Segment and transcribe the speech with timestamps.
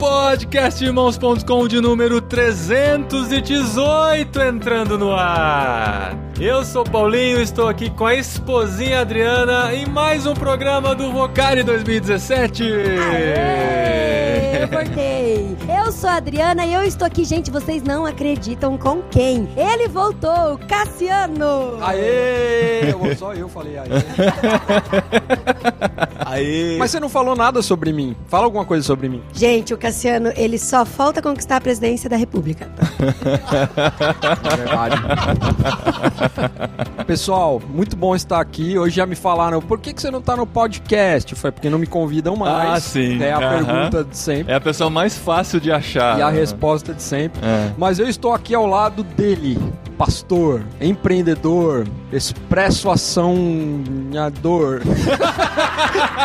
[0.00, 6.16] Podcastirmãos.com de número 318 entrando no ar.
[6.40, 11.62] Eu sou Paulinho, estou aqui com a esposinha Adriana em mais um programa do Vocari
[11.62, 12.62] 2017.
[12.64, 15.54] Aê, eu voltei.
[15.84, 19.50] Eu sou a Adriana e eu estou aqui, gente, vocês não acreditam com quem?
[19.54, 21.76] Ele voltou, Cassiano.
[21.82, 22.90] Aê!
[22.90, 23.88] Eu- Só eu falei aê.
[26.24, 26.76] Aê!
[26.78, 28.14] Mas você não falou nada sobre mim.
[28.28, 29.20] Fala alguma coisa sobre mim.
[29.32, 29.89] Gente, o Cassiano,
[30.36, 32.70] ele só falta conquistar a presidência da República.
[34.52, 34.96] É verdade.
[37.06, 38.78] Pessoal, muito bom estar aqui.
[38.78, 41.34] Hoje já me falaram, por que, que você não tá no podcast?
[41.34, 42.70] Foi porque não me convidam mais.
[42.70, 43.22] Ah, sim.
[43.22, 44.52] É a pergunta de sempre.
[44.52, 46.18] É a pessoa mais fácil de achar.
[46.18, 47.40] E a resposta de sempre.
[47.44, 47.72] É.
[47.76, 49.58] Mas eu estou aqui ao lado dele,
[49.98, 54.80] pastor, empreendedor, expresso açãodor.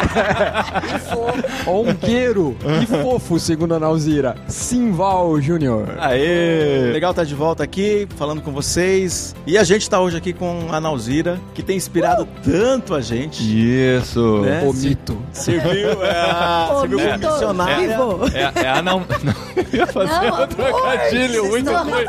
[1.67, 4.35] Ongueiro e fofo, segundo a Nauzira.
[4.49, 5.95] Simval Júnior.
[5.97, 6.91] Aê!
[6.91, 9.33] Legal estar de volta aqui, falando com vocês.
[9.47, 13.41] E a gente tá hoje aqui com a Nauzira, que tem inspirado tanto a gente.
[13.41, 14.41] Isso!
[14.41, 14.61] Né?
[14.61, 15.17] O mito.
[15.31, 17.87] Serviu, é, Ô, serviu como missionária.
[17.87, 18.19] vivo.
[18.33, 18.99] É, é a não.
[18.99, 19.33] não
[19.71, 22.05] ia fazer Não, um trocadilho muito ruim.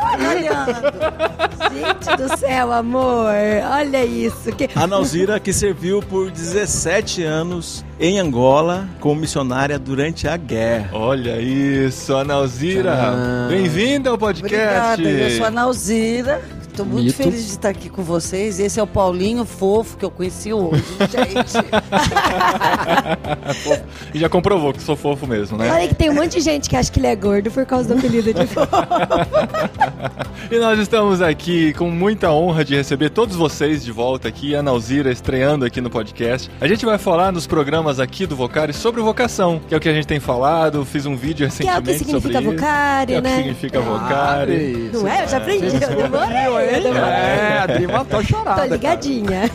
[1.72, 3.31] Gente do céu, amor.
[3.70, 4.50] Olha isso.
[4.50, 4.69] Que...
[4.75, 10.91] A Nauzira que serviu por 17 anos em Angola como missionária durante a guerra.
[10.92, 12.95] Olha isso, Analzira.
[13.48, 15.01] Bem-vinda ao podcast.
[15.01, 16.41] Obrigada, eu sou a Nauzira.
[16.77, 17.16] Estou muito Mito.
[17.16, 18.60] feliz de estar aqui com vocês.
[18.60, 21.56] Esse é o Paulinho Fofo que eu conheci hoje, gente.
[24.14, 25.70] E já comprovou que sou fofo mesmo, né?
[25.70, 27.88] Olha que tem um monte de gente que acha que ele é gordo por causa
[27.88, 28.69] do apelido de fofo.
[30.48, 34.60] E nós estamos aqui com muita honra de receber todos vocês de volta aqui, a
[34.60, 36.48] Analzira estreando aqui no podcast.
[36.60, 39.88] A gente vai falar nos programas aqui do Vocari sobre vocação, que é o que
[39.88, 42.60] a gente tem falado, fiz um vídeo Que é o recentemente que significa sobre isso.
[42.62, 43.36] vocário, Que é o que né?
[43.38, 44.91] significa vocari.
[44.92, 45.25] Não é?
[45.25, 45.66] Eu já aprendi.
[45.66, 46.66] Eu demorei.
[46.66, 48.62] É, a Dri matou a chorada.
[48.62, 49.50] Tô ligadinha.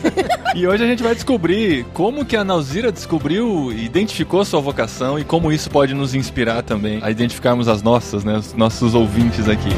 [0.54, 5.18] E hoje a gente vai descobrir como que a Nauzira descobriu e identificou sua vocação
[5.18, 8.36] e como isso pode nos inspirar também a identificarmos as nossas, né?
[8.36, 9.70] Os nossos ouvintes aqui.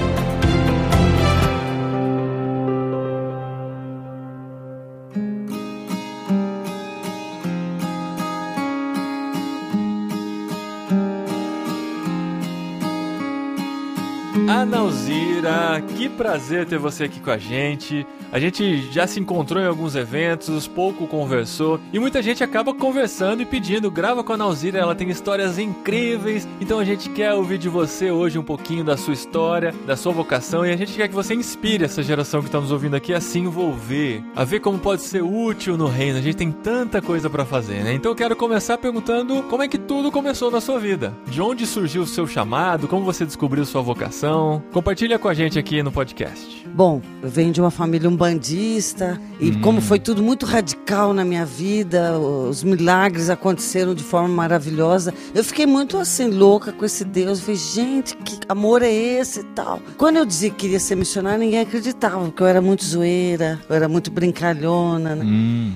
[16.05, 18.07] Que prazer ter você aqui com a gente.
[18.31, 23.41] A gente já se encontrou em alguns eventos, pouco conversou e muita gente acaba conversando
[23.41, 26.47] e pedindo, grava com a Analzira, ela tem histórias incríveis.
[26.61, 30.13] Então a gente quer ouvir de você hoje um pouquinho da sua história, da sua
[30.13, 33.15] vocação e a gente quer que você inspire essa geração que está nos ouvindo aqui
[33.15, 36.19] a se envolver, a ver como pode ser útil no reino.
[36.19, 37.95] A gente tem tanta coisa para fazer, né?
[37.95, 41.17] Então eu quero começar perguntando como é que tudo começou na sua vida.
[41.27, 42.89] De onde surgiu o seu chamado?
[42.89, 44.63] Como você descobriu sua vocação?
[44.73, 46.67] Compartilha com a gente aqui no podcast.
[46.75, 51.47] Bom, eu venho de uma família umbandista e como foi tudo muito radical na minha
[51.47, 55.15] vida, os milagres aconteceram de forma maravilhosa.
[55.33, 57.39] Eu fiquei muito assim louca com esse Deus.
[57.39, 59.81] Eu falei, gente, que amor é esse e tal.
[59.97, 63.77] Quando eu dizia que queria ser missionária, ninguém acreditava, porque eu era muito zoeira, eu
[63.77, 65.25] era muito brincalhona, né?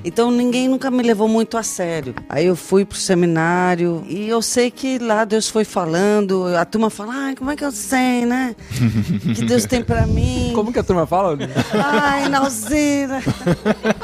[0.05, 2.13] Então ninguém nunca me levou muito a sério.
[2.29, 6.91] Aí eu fui pro seminário e eu sei que lá Deus foi falando, a turma
[6.91, 8.57] fala, ai, como é que eu sei, né?
[9.37, 10.53] que Deus tem pra mim.
[10.55, 11.37] Como que a turma fala?
[12.03, 13.21] Ai, Nauzira.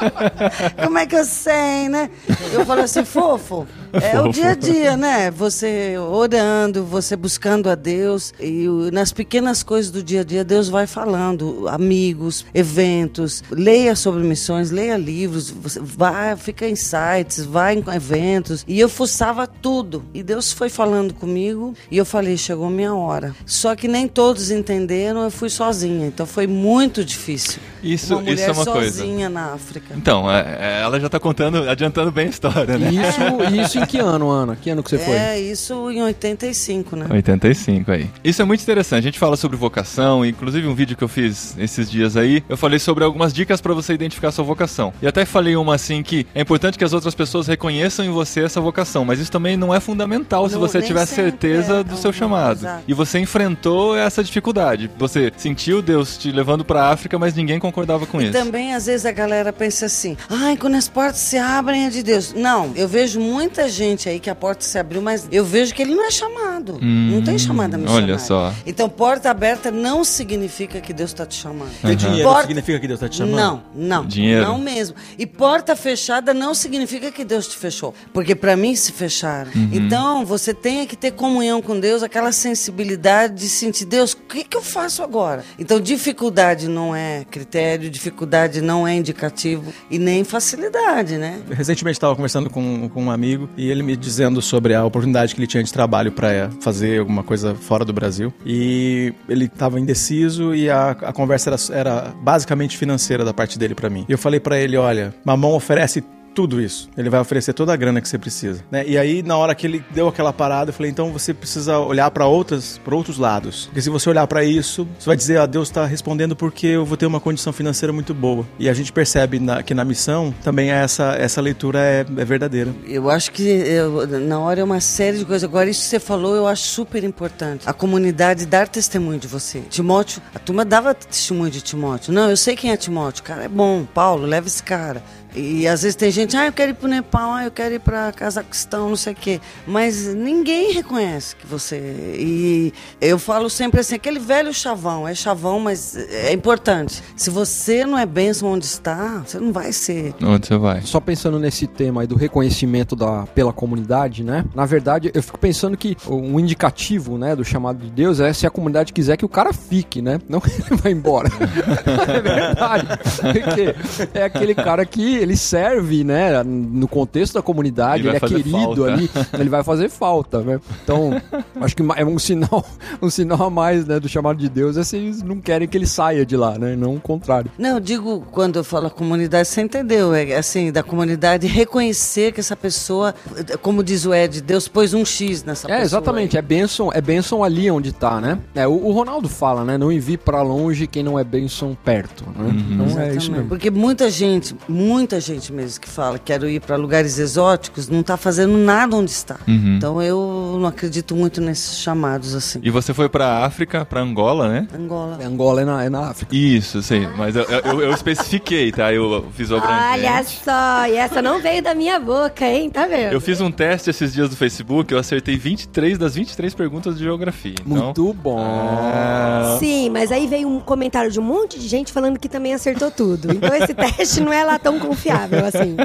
[0.83, 2.09] Como é que eu sei, né?
[2.53, 3.67] Eu falo assim, fofo.
[4.01, 5.31] É o dia a dia, né?
[5.31, 8.33] Você orando, você buscando a Deus.
[8.39, 11.67] E nas pequenas coisas do dia a dia, Deus vai falando.
[11.69, 13.43] Amigos, eventos.
[13.51, 15.49] Leia sobre missões, leia livros.
[15.49, 18.63] Você vai, fica em sites, vai em eventos.
[18.67, 20.03] E eu fuçava tudo.
[20.13, 21.73] E Deus foi falando comigo.
[21.89, 23.35] E eu falei, chegou minha hora.
[23.45, 26.07] Só que nem todos entenderam, eu fui sozinha.
[26.07, 27.59] Então foi muito difícil.
[27.83, 28.97] Isso, isso é uma coisa.
[28.99, 29.93] sozinha na África.
[29.95, 32.89] Então, é- é, ela já tá contando, adiantando bem a história, né?
[32.89, 34.55] Isso, isso em que ano, Ana?
[34.55, 35.15] Que ano que você foi?
[35.15, 37.07] É, isso em 85, né?
[37.09, 38.09] 85 aí.
[38.23, 38.99] Isso é muito interessante.
[38.99, 42.57] A gente fala sobre vocação, inclusive um vídeo que eu fiz esses dias aí, eu
[42.57, 44.93] falei sobre algumas dicas pra você identificar a sua vocação.
[45.01, 48.41] E até falei uma assim que é importante que as outras pessoas reconheçam em você
[48.41, 51.83] essa vocação, mas isso também não é fundamental se Não, você nem tiver certeza é.
[51.83, 52.59] do seu Uhum, chamado.
[52.59, 52.83] exato.
[52.87, 54.89] E você enfrentou essa dificuldade.
[54.97, 58.33] Você sentiu Deus te levando pra África, mas ninguém concordava com E isso.
[58.33, 62.01] também, às vezes, a galera pensa assim: ai, quando as portas se abrem é de
[62.03, 62.33] Deus.
[62.33, 65.81] Não, eu vejo muita gente aí que a porta se abriu, mas eu vejo que
[65.81, 66.79] ele não é chamado.
[66.81, 68.13] não tem chamada missionária.
[68.13, 68.53] olha só.
[68.65, 71.71] Então, porta aberta não significa que Deus está te chamando.
[71.81, 73.35] Ter dinheiro Porta- significa que Deus tá te chamando?
[73.35, 74.05] Não, não.
[74.05, 74.43] Dinheiro.
[74.43, 74.95] Não mesmo.
[75.17, 77.93] E porta fechada não significa que Deus te fechou.
[78.13, 79.51] Porque para mim se fecharam.
[79.55, 79.69] Uhum.
[79.73, 84.43] Então você tem que ter comunhão com Deus, aquela sensibilidade de sentir, Deus, o que,
[84.43, 85.43] que eu faço agora?
[85.59, 91.41] Então dificuldade não é critério, dificuldade não é indicativo e nem facilidade, né?
[91.49, 95.39] Recentemente estava conversando com, com um amigo e ele me dizendo sobre a oportunidade que
[95.39, 98.33] ele tinha de trabalho para fazer alguma coisa fora do Brasil.
[98.45, 103.75] E ele estava indeciso e a, a conversa era, era basicamente financeira da parte dele
[103.75, 104.05] para mim.
[104.07, 106.03] E eu falei para ele: olha, Mamão oferece
[106.35, 106.89] tudo isso.
[106.97, 108.63] Ele vai oferecer toda a grana que você precisa.
[108.69, 108.83] Né?
[108.85, 112.11] E aí, na hora que ele deu aquela parada, eu falei: então você precisa olhar
[112.11, 113.65] para outras, para outros lados.
[113.65, 116.85] Porque se você olhar para isso, você vai dizer: ah, Deus está respondendo porque eu
[116.85, 118.45] vou ter uma condição financeira muito boa.
[118.59, 122.73] E a gente percebe na- que na missão também essa, essa leitura é, é verdadeira.
[122.85, 125.43] Eu acho que eu- na hora é uma série de coisas.
[125.47, 127.63] Agora, isso que você falou, eu acho super importante.
[127.67, 129.61] A comunidade dar testemunho de você.
[129.69, 132.11] Timóteo, a turma dava testemunho de Timóteo.
[132.13, 133.23] Não, eu sei quem é Timóteo.
[133.23, 133.85] Cara, é bom.
[133.93, 135.01] Paulo, leva esse cara.
[135.35, 137.79] E às vezes tem gente, ah, eu quero ir pro Nepal, ah, eu quero ir
[137.79, 139.41] pra Cazaquistão, não sei o quê.
[139.67, 141.77] Mas ninguém reconhece que você.
[142.17, 147.03] E eu falo sempre assim, aquele velho chavão, é chavão, mas é importante.
[147.15, 150.13] Se você não é bênção onde está, você não vai ser.
[150.23, 150.81] Onde você vai?
[150.81, 154.45] Só pensando nesse tema aí do reconhecimento da, pela comunidade, né?
[154.55, 158.47] Na verdade, eu fico pensando que um indicativo, né, do chamado de Deus é se
[158.47, 160.19] a comunidade quiser que o cara fique, né?
[160.29, 161.29] Não que ele vá embora.
[162.07, 162.87] é verdade.
[163.33, 168.19] Porque é aquele cara que ele serve, né, no contexto da comunidade, Ele ele, é
[168.19, 168.83] querido falta.
[168.85, 170.59] ali, ele vai fazer falta, né?
[170.83, 171.21] Então,
[171.61, 172.65] acho que é um sinal,
[173.01, 175.77] um sinal a mais, né, do chamado de Deus é se eles não querem que
[175.77, 176.75] ele saia de lá, né?
[176.75, 177.51] Não o contrário.
[177.57, 180.13] Não, eu digo quando eu falo comunidade, você entendeu?
[180.13, 183.13] É assim, da comunidade reconhecer que essa pessoa,
[183.61, 185.81] como diz o Ed, Deus pôs um X nessa pessoa.
[185.81, 188.39] É, exatamente, é bênção, é bênção ali onde tá, né?
[188.53, 189.77] É, o, o Ronaldo fala, né?
[189.77, 192.49] Não envie pra longe quem não é bênção perto, né?
[192.71, 193.47] Então é isso mesmo.
[193.47, 198.17] Porque muita gente, muita gente mesmo que fala quero ir para lugares exóticos, não está
[198.17, 199.37] fazendo nada onde está.
[199.47, 199.75] Uhum.
[199.77, 202.59] Então eu não acredito muito nesses chamados assim.
[202.63, 204.67] E você foi pra África, pra Angola, né?
[204.73, 205.19] Angola.
[205.23, 206.35] Angola é na, é na África.
[206.35, 207.07] Isso, sei.
[207.17, 208.93] Mas eu, eu, eu especifiquei, tá?
[208.93, 212.69] Eu fiz o Olha só, e essa não veio da minha boca, hein?
[212.69, 213.13] Tá vendo?
[213.13, 217.03] Eu fiz um teste esses dias do Facebook, eu acertei 23 das 23 perguntas de
[217.03, 217.55] geografia.
[217.65, 218.39] Então, Muito bom.
[218.39, 222.53] Ah, Sim, mas aí veio um comentário de um monte de gente falando que também
[222.53, 223.31] acertou tudo.
[223.31, 225.75] Então esse teste não é lá tão confiável assim.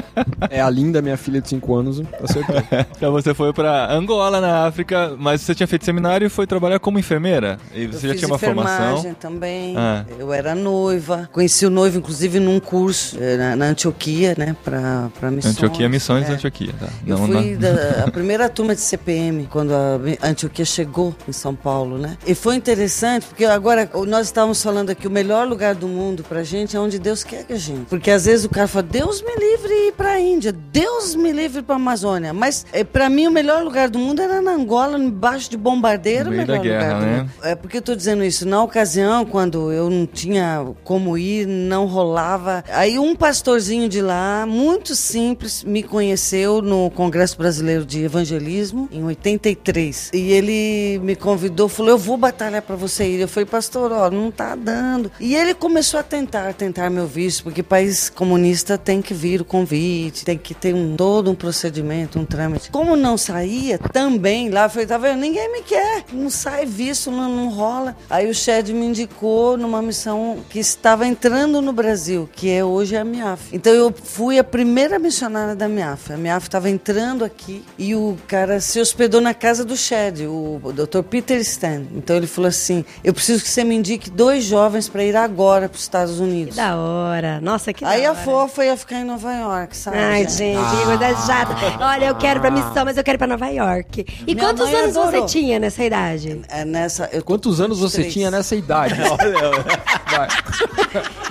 [0.49, 2.55] É a linda, minha filha de 5 anos, acertou.
[2.95, 6.79] então você foi pra Angola, na África, mas você tinha feito seminário e foi trabalhar
[6.79, 7.57] como enfermeira?
[7.73, 9.13] E Eu você já fiz tinha uma enfermagem formação?
[9.15, 9.75] também.
[9.77, 10.05] Ah.
[10.17, 11.29] Eu era noiva.
[11.31, 14.55] Conheci o noivo, inclusive, num curso eh, na, na Antioquia, né?
[14.63, 15.55] Pra, pra missões.
[15.55, 16.33] Antioquia, missões É.
[16.33, 16.87] Antioquia, tá?
[17.05, 21.31] Eu Não, fui não- da a primeira turma de CPM, quando a Antioquia chegou em
[21.31, 22.17] São Paulo, né?
[22.25, 26.43] E foi interessante, porque agora nós estávamos falando aqui, o melhor lugar do mundo pra
[26.43, 27.85] gente é onde Deus quer que a gente.
[27.89, 31.63] Porque às vezes o cara fala, Deus me livre ir pra Índia, Deus me livre
[31.63, 32.33] pra Amazônia.
[32.33, 36.25] Mas é, pra mim o melhor lugar do mundo era na Angola, embaixo de bombardeiro,
[36.25, 37.29] No meio melhor da guerra, né?
[37.41, 38.47] É porque eu tô dizendo isso.
[38.47, 42.63] Na ocasião, quando eu não tinha como ir, não rolava.
[42.69, 49.03] Aí um pastorzinho de lá, muito simples, me conheceu no Congresso Brasileiro de Evangelismo em
[49.03, 50.11] 83.
[50.13, 53.21] E ele me convidou, falou: "Eu vou batalhar para você ir".
[53.21, 55.11] Eu falei: "Pastor, ó, não tá dando".
[55.19, 59.45] E ele começou a tentar, tentar meu visto, porque país comunista tem que vir o
[59.45, 62.71] convite, tem que ter um todo um procedimento, um trâmite.
[62.71, 65.19] Como não saía também lá, falei: "Tá vendo?
[65.19, 66.03] Ninguém me quer.
[66.11, 67.95] Não sai visto, não, não rola".
[68.09, 72.97] Aí o Shed me indicou numa missão que estava entrando no Brasil, que é hoje
[72.97, 73.49] a MIAF.
[73.53, 76.13] Então eu fui a primeira missionária da MIAF.
[76.13, 80.59] A MIAF estava entrando aqui e o cara se hospedou na casa do Shed, o,
[80.73, 81.03] Dr.
[81.03, 81.83] Peter Stan.
[81.95, 85.69] Então ele falou assim: "Eu preciso que você me indique dois jovens para ir agora
[85.69, 86.55] para os Estados Unidos".
[86.55, 87.39] Da hora.
[87.41, 88.21] Nossa, que Aí da a hora.
[88.21, 89.97] fofa ia ficar em Nova York, sabe?
[89.97, 91.55] Ai, gente, que coisa chata.
[91.79, 94.05] Olha, eu quero pra missão, mas eu quero ir pra Nova York.
[94.27, 95.25] E Minha quantos mãe anos você adorou.
[95.25, 96.41] tinha nessa idade?
[96.49, 98.13] É nessa, eu Quantos anos você 23.
[98.13, 98.95] tinha nessa idade?
[100.11, 100.27] Vai.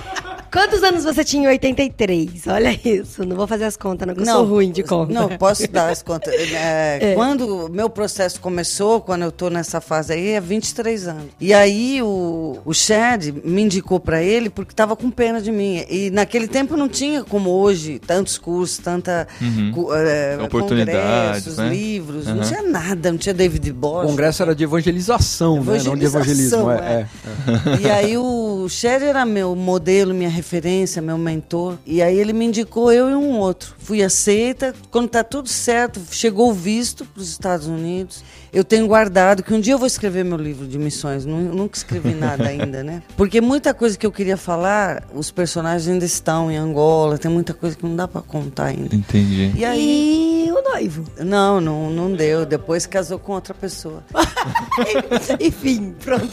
[0.51, 2.45] Quantos anos você tinha em 83?
[2.47, 3.25] Olha isso.
[3.25, 5.13] Não vou fazer as contas, não, eu sou ruim de conta.
[5.13, 6.33] Não, posso dar as contas.
[6.53, 11.23] É, Quando o meu processo começou, quando eu tô nessa fase aí, é 23 anos.
[11.39, 15.83] E aí o, o Chad me indicou para ele porque tava com pena de mim.
[15.89, 19.27] E naquele tempo não tinha, como hoje, tantos cursos, tanta
[19.73, 21.69] cu- é, Oportunidades, congressos, né?
[21.69, 22.41] livros, não Uhum.
[22.41, 24.05] tinha nada, não tinha David O Bosch.
[24.07, 25.81] congresso era de evangelização, né?
[25.83, 26.71] Não de evangelismo.
[26.71, 27.07] Evangelização, É,
[27.77, 27.81] é.
[27.81, 31.77] E aí o o Shed era meu modelo, minha referência, meu mentor.
[31.85, 33.75] E aí ele me indicou eu e um outro.
[33.77, 34.73] Fui aceita.
[34.89, 38.23] Quando tá tudo certo, chegou o visto para os Estados Unidos.
[38.53, 41.23] Eu tenho guardado que um dia eu vou escrever meu livro de missões.
[41.25, 43.01] Nu- Nunca escrevi nada ainda, né?
[43.15, 47.17] Porque muita coisa que eu queria falar, os personagens ainda estão em Angola.
[47.17, 48.93] Tem muita coisa que não dá para contar ainda.
[48.93, 49.53] Entendi.
[49.55, 50.45] E aí.
[50.47, 51.05] E o noivo?
[51.19, 52.45] Não, não, não deu.
[52.45, 54.03] Depois casou com outra pessoa.
[55.39, 56.27] Enfim, pronto.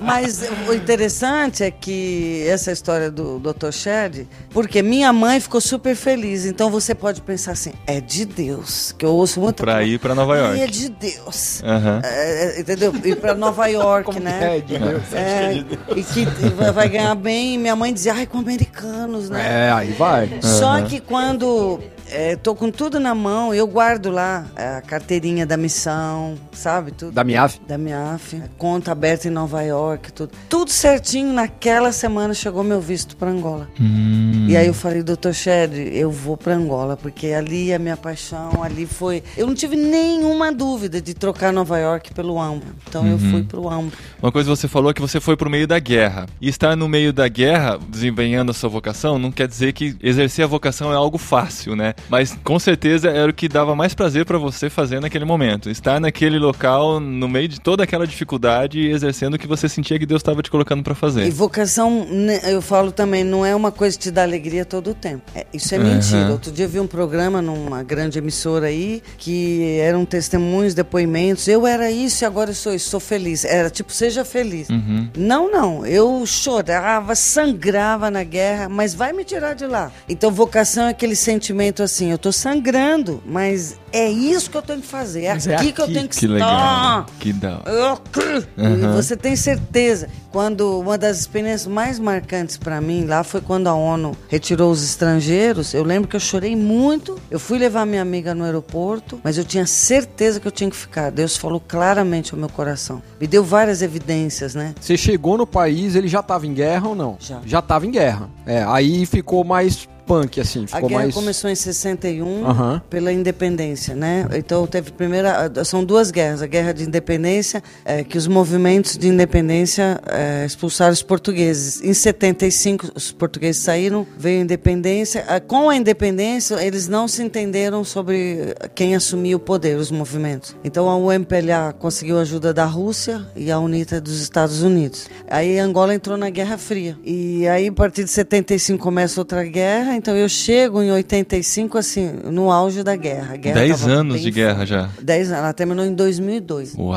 [0.00, 3.72] Mas o interessante é que essa história do Dr.
[3.72, 6.44] Shed, porque minha mãe ficou super feliz.
[6.44, 9.62] Então você pode pensar assim, é de Deus, que eu ouço muito.
[9.62, 10.60] Pra ir pra Nova York.
[10.60, 11.62] É de Deus.
[12.04, 12.92] É, é, entendeu?
[13.04, 14.56] Ir pra Nova York, né?
[14.56, 15.02] É, de Deus.
[15.12, 15.64] É,
[15.96, 16.24] e que
[16.56, 17.58] vai- vai ganhar bem.
[17.58, 19.68] Minha mãe dizia, ai, com americanos, né?
[19.68, 20.38] É, aí vai.
[20.40, 21.80] Só que quando
[22.12, 26.92] é, tô com tudo na mão, eu guardo lá é, a carteirinha da missão, sabe?
[26.92, 27.12] Tudo.
[27.12, 27.58] Da Miaf?
[27.66, 30.32] Da MIAF, conta aberta em Nova York, tudo.
[30.48, 33.68] Tudo certinho, naquela semana chegou meu visto para Angola.
[33.80, 34.46] Hum.
[34.48, 38.62] E aí eu falei, doutor Shed, eu vou para Angola, porque ali é minha paixão,
[38.62, 39.22] ali foi...
[39.36, 42.66] Eu não tive nenhuma dúvida de trocar Nova York pelo AMBO.
[42.86, 43.92] Então eu fui pro AMBO.
[44.22, 46.26] Uma coisa que você falou é que você foi pro meio da guerra.
[46.40, 50.44] E estar no meio da guerra, desempenhando a sua vocação, não quer dizer que exercer
[50.44, 51.94] a vocação é algo fácil, né?
[52.08, 55.70] Mas com certeza era o que dava mais prazer pra você fazer naquele momento.
[55.70, 59.98] Estar naquele local, no meio de toda aquela dificuldade e exercendo o que você sentia
[59.98, 61.30] que Deus estava te colocando pra E fazer.
[61.30, 64.94] vocação, né, eu falo também, não é uma coisa que te dá alegria todo o
[64.94, 65.22] tempo.
[65.34, 66.30] É, isso é mentira.
[66.30, 71.48] Outro dia eu vi um programa numa grande emissora aí, que eram testemunhos, depoimentos.
[71.48, 73.44] Eu era isso e agora eu sou isso, sou feliz.
[73.44, 74.68] Era tipo, seja feliz.
[74.68, 75.08] Uhum.
[75.16, 75.86] Não, não.
[75.86, 79.90] Eu chorava, sangrava na guerra, mas vai me tirar de lá.
[80.08, 84.80] Então, vocação é aquele sentimento assim, eu tô sangrando, mas é isso que eu tenho
[84.80, 85.24] que fazer.
[85.24, 85.94] É aqui, é que eu aqui.
[85.94, 86.34] tenho que, Que estar.
[86.34, 87.06] legal.
[87.18, 88.44] Que da cru.
[88.56, 90.08] E você tem certeza.
[90.30, 94.82] Quando uma das experiências mais marcantes para mim lá foi quando a ONU retirou os
[94.82, 95.74] estrangeiros.
[95.74, 97.18] Eu lembro que eu chorei muito.
[97.30, 100.76] Eu fui levar minha amiga no aeroporto, mas eu tinha certeza que eu tinha que
[100.76, 101.10] ficar.
[101.10, 103.02] Deus falou claramente ao meu coração.
[103.20, 104.74] Me deu várias evidências, né?
[104.80, 107.16] Você chegou no país, ele já tava em guerra ou não?
[107.20, 107.40] Já.
[107.44, 108.30] Já tava em guerra.
[108.46, 111.14] É, aí ficou mais punk, assim, A ficou guerra mais...
[111.14, 112.82] começou em 61 Aham.
[112.90, 114.28] pela independência, né?
[114.34, 119.08] Então teve primeira, são duas guerras, a guerra de independência, é, que os movimentos de
[119.08, 121.82] independência é, expulsaram os portugueses.
[121.82, 125.24] Em 75 os portugueses saíram, veio a independência.
[125.46, 130.54] Com a independência eles não se entenderam sobre quem assumia o poder, os movimentos.
[130.62, 135.08] Então a UMPLA conseguiu a ajuda da Rússia e a UNITA dos Estados Unidos.
[135.26, 136.98] Aí Angola entrou na Guerra Fria.
[137.02, 142.10] E aí a partir de 75 começa outra guerra, então eu chego em 85 assim,
[142.24, 143.34] no auge da guerra.
[143.34, 144.90] A guerra Dez anos de guerra já.
[145.00, 146.74] 10 anos, ela terminou em 2002.
[146.76, 146.92] Uau,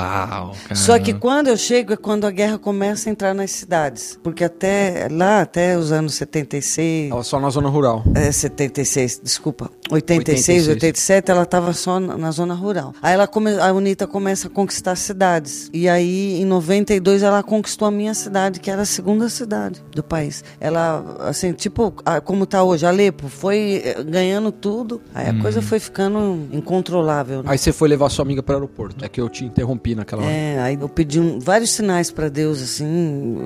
[0.64, 0.76] cara.
[0.76, 4.18] Só que quando eu chego é quando a guerra começa a entrar nas cidades.
[4.24, 8.04] Porque até lá, até os anos 76, Tava só na zona rural.
[8.16, 9.70] é, 76, desculpa.
[9.92, 10.68] 86, 86.
[10.70, 12.94] 87, ela estava só na, na zona rural.
[13.04, 15.70] Aí ela come, a UNITA começa a conquistar cidades.
[15.72, 20.02] E aí, em 92, ela conquistou a minha cidade, que era a segunda cidade do
[20.04, 20.44] país.
[20.60, 25.02] Ela, assim, tipo, a- como tá hoje, Alepo, foi eh, ganhando tudo.
[25.14, 27.38] Aí a coisa foi ficando incontrolável.
[27.44, 27.44] né?
[27.48, 29.04] Aí você foi levar sua amiga pro aeroporto.
[29.04, 30.32] É que eu te interrompi naquela hora.
[30.32, 33.38] É, aí eu pedi um- vários sinais para Deus, assim.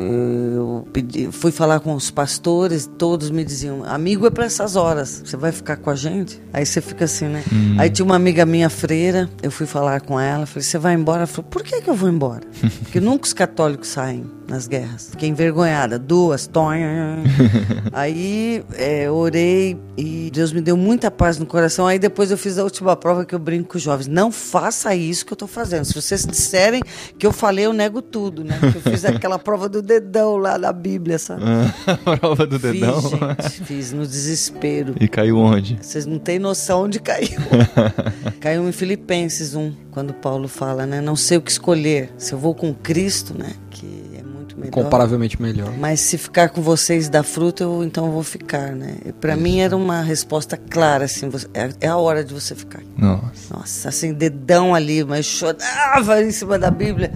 [0.56, 5.22] Eu pedi, fui falar com os pastores, todos me diziam: amigo é para essas horas,
[5.26, 6.42] você vai ficar com a gente?
[6.54, 7.44] Aí você fica assim, né?
[7.78, 11.20] Aí tinha uma amiga minha, freira, eu fui falar com ela, falei: você vai embora?
[11.20, 12.42] Ela falou: por que, que eu vou embora?
[12.84, 15.10] Porque nunca os católicos saem nas guerras.
[15.12, 17.18] Fiquei envergonhada, duas, tonha.
[17.94, 21.86] Aí é, orei e Deus me deu muita paz no coração.
[21.86, 24.08] Aí depois eu fiz a última prova que eu brinco com os jovens.
[24.08, 25.86] Não faça isso que eu tô fazendo.
[25.86, 26.82] Se vocês disserem
[27.18, 28.58] que eu falei, eu nego tudo, né?
[28.60, 31.44] Porque eu fiz aquela prova do dedão lá da Bíblia, sabe?
[32.20, 33.02] Prova do Fiz, dedão.
[33.02, 34.96] gente, fiz no desespero.
[35.00, 35.78] E caiu onde?
[35.82, 37.40] Vocês não têm noção onde caiu.
[38.40, 41.02] caiu em Filipenses 1, quando Paulo fala, né?
[41.02, 42.12] Não sei o que escolher.
[42.18, 43.54] Se eu vou com Cristo, né?
[43.70, 44.09] Que
[44.60, 44.72] melhor.
[44.72, 45.72] Comparavelmente melhor.
[45.78, 48.96] Mas se ficar com vocês da fruta, eu então eu vou ficar, né?
[49.20, 52.82] Para mim era uma resposta clara, assim, você- é, é a hora de você ficar.
[52.98, 53.54] Nossa.
[53.54, 57.12] Nossa, assim, dedão ali, mas chorava em cima da Bíblia.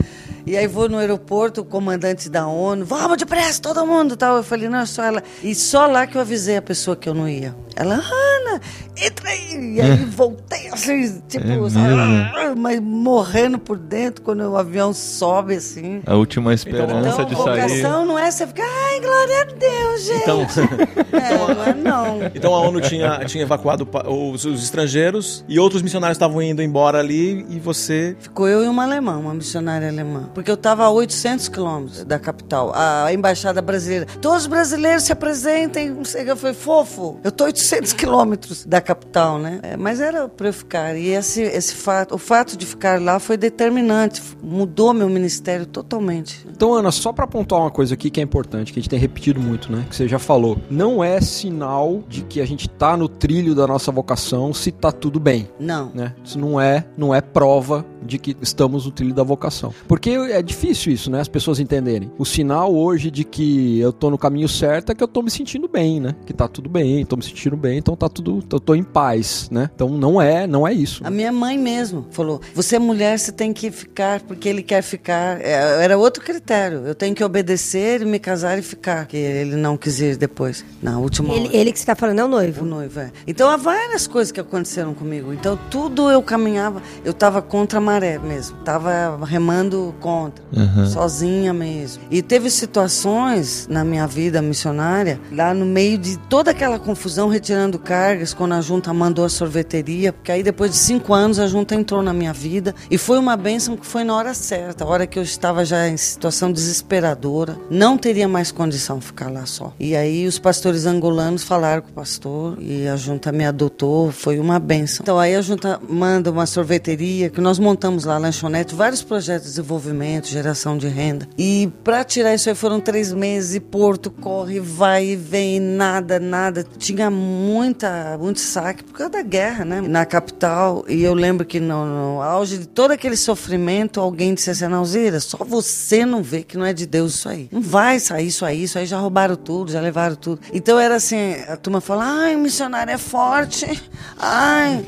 [0.46, 4.38] E aí vou no aeroporto, o comandante da ONU, vamos depressa, todo mundo tal.
[4.38, 5.24] Eu falei, não, é só ela.
[5.42, 7.56] E só lá que eu avisei a pessoa que eu não ia.
[7.76, 8.62] Ela, Ana,
[8.98, 9.74] entra aí.
[9.76, 15.56] E aí voltei assim, tipo, É sabe, mas morrendo por dentro quando o avião sobe
[15.56, 16.02] assim.
[16.06, 17.62] A última esperança Então, de sair.
[17.80, 20.22] vocação não é você ficar, ai, glória a Deus, gente.
[20.22, 20.48] Então,
[21.14, 22.32] É, não é não.
[22.36, 27.00] então a ONU tinha, tinha evacuado os, os estrangeiros e outros missionários estavam indo embora
[27.00, 28.16] ali e você.
[28.20, 30.30] Ficou eu e uma alemã, uma missionária alemã.
[30.34, 34.06] Porque eu estava a 800 quilômetros da capital, a embaixada brasileira.
[34.22, 38.82] Todos os brasileiros se apresentem, não sei, eu falei, fofo, eu tô 800 quilômetros da
[38.82, 39.60] capital, né?
[39.64, 40.96] É, mas era para eu ficar.
[40.96, 46.46] E esse, esse fato, o fato de ficar lá foi determinante, mudou meu ministério totalmente.
[46.50, 49.00] Então, Ana, só para pontuar uma coisa aqui que é importante, que a gente tem
[49.00, 49.86] repetido muito, né?
[49.90, 53.68] Que você já falou, não é sinal de que a gente tá no trilho da
[53.68, 55.50] nossa vocação se tá tudo bem.
[55.60, 55.92] Não.
[55.94, 56.14] Né?
[56.24, 59.74] Isso não é, não é prova de que estamos no trilho da vocação.
[59.88, 61.20] Porque é difícil isso, né?
[61.20, 62.12] As pessoas entenderem.
[62.18, 65.32] O sinal hoje de que eu tô no caminho certo é que eu tô me
[65.32, 66.16] sentindo bem, né?
[66.26, 69.50] Que tá tudo bem, tô me sentindo bem, então tá tudo, eu tô em paz,
[69.52, 69.70] né?
[69.74, 71.06] Então não é, não é isso.
[71.06, 74.82] A minha mãe mesmo falou: "Você é mulher, você tem que ficar porque ele quer
[74.82, 75.40] ficar".
[75.42, 76.84] É, era outro critério.
[76.86, 80.64] Eu tenho que obedecer e me casar e ficar, que ele não quis ir depois.
[80.82, 81.58] Na última ele, hora.
[81.58, 82.64] ele que você tá falando é o noivo.
[82.64, 83.12] O noivo, é.
[83.28, 85.34] Então há várias coisas que aconteceram comigo.
[85.34, 88.58] Então tudo eu caminhava, eu tava contra a maré mesmo.
[88.64, 90.13] Tava remando contra,
[90.52, 90.86] uhum.
[90.88, 92.04] sozinha mesmo.
[92.10, 97.80] E teve situações na minha vida missionária, lá no meio de toda aquela confusão, retirando
[97.80, 101.76] cargas, quando a junta mandou a sorveteria, porque aí depois de cinco anos a junta
[101.76, 105.08] entrou na minha vida e foi uma bênção que foi na hora certa, a hora
[105.08, 109.74] que eu estava já em situação desesperadora, não teria mais condição de ficar lá só.
[109.80, 114.40] E aí os pastores angolanos falaram com o pastor e a junta me adotou, foi
[114.40, 115.04] uma bênção.
[115.04, 119.54] Então aí a junta manda uma sorveteria que nós montamos lá, lanchonete, vários projetos de
[119.56, 121.28] desenvolvimento, geração de renda.
[121.38, 126.20] E para tirar isso aí foram três meses e Porto corre, vai e vem, nada,
[126.20, 126.66] nada.
[126.78, 129.82] Tinha muita, muito saque por causa da guerra, né?
[129.82, 130.86] Na capital.
[130.88, 135.20] E eu lembro que no, no auge de todo aquele sofrimento, alguém disse assim, Alzira,
[135.20, 137.48] só você não vê que não é de Deus isso aí.
[137.52, 140.42] Não vai sair isso aí, isso aí já roubaram tudo, já levaram tudo.
[140.54, 143.82] Então era assim, a turma fala, ai, missionário é forte.
[144.18, 144.86] Ai,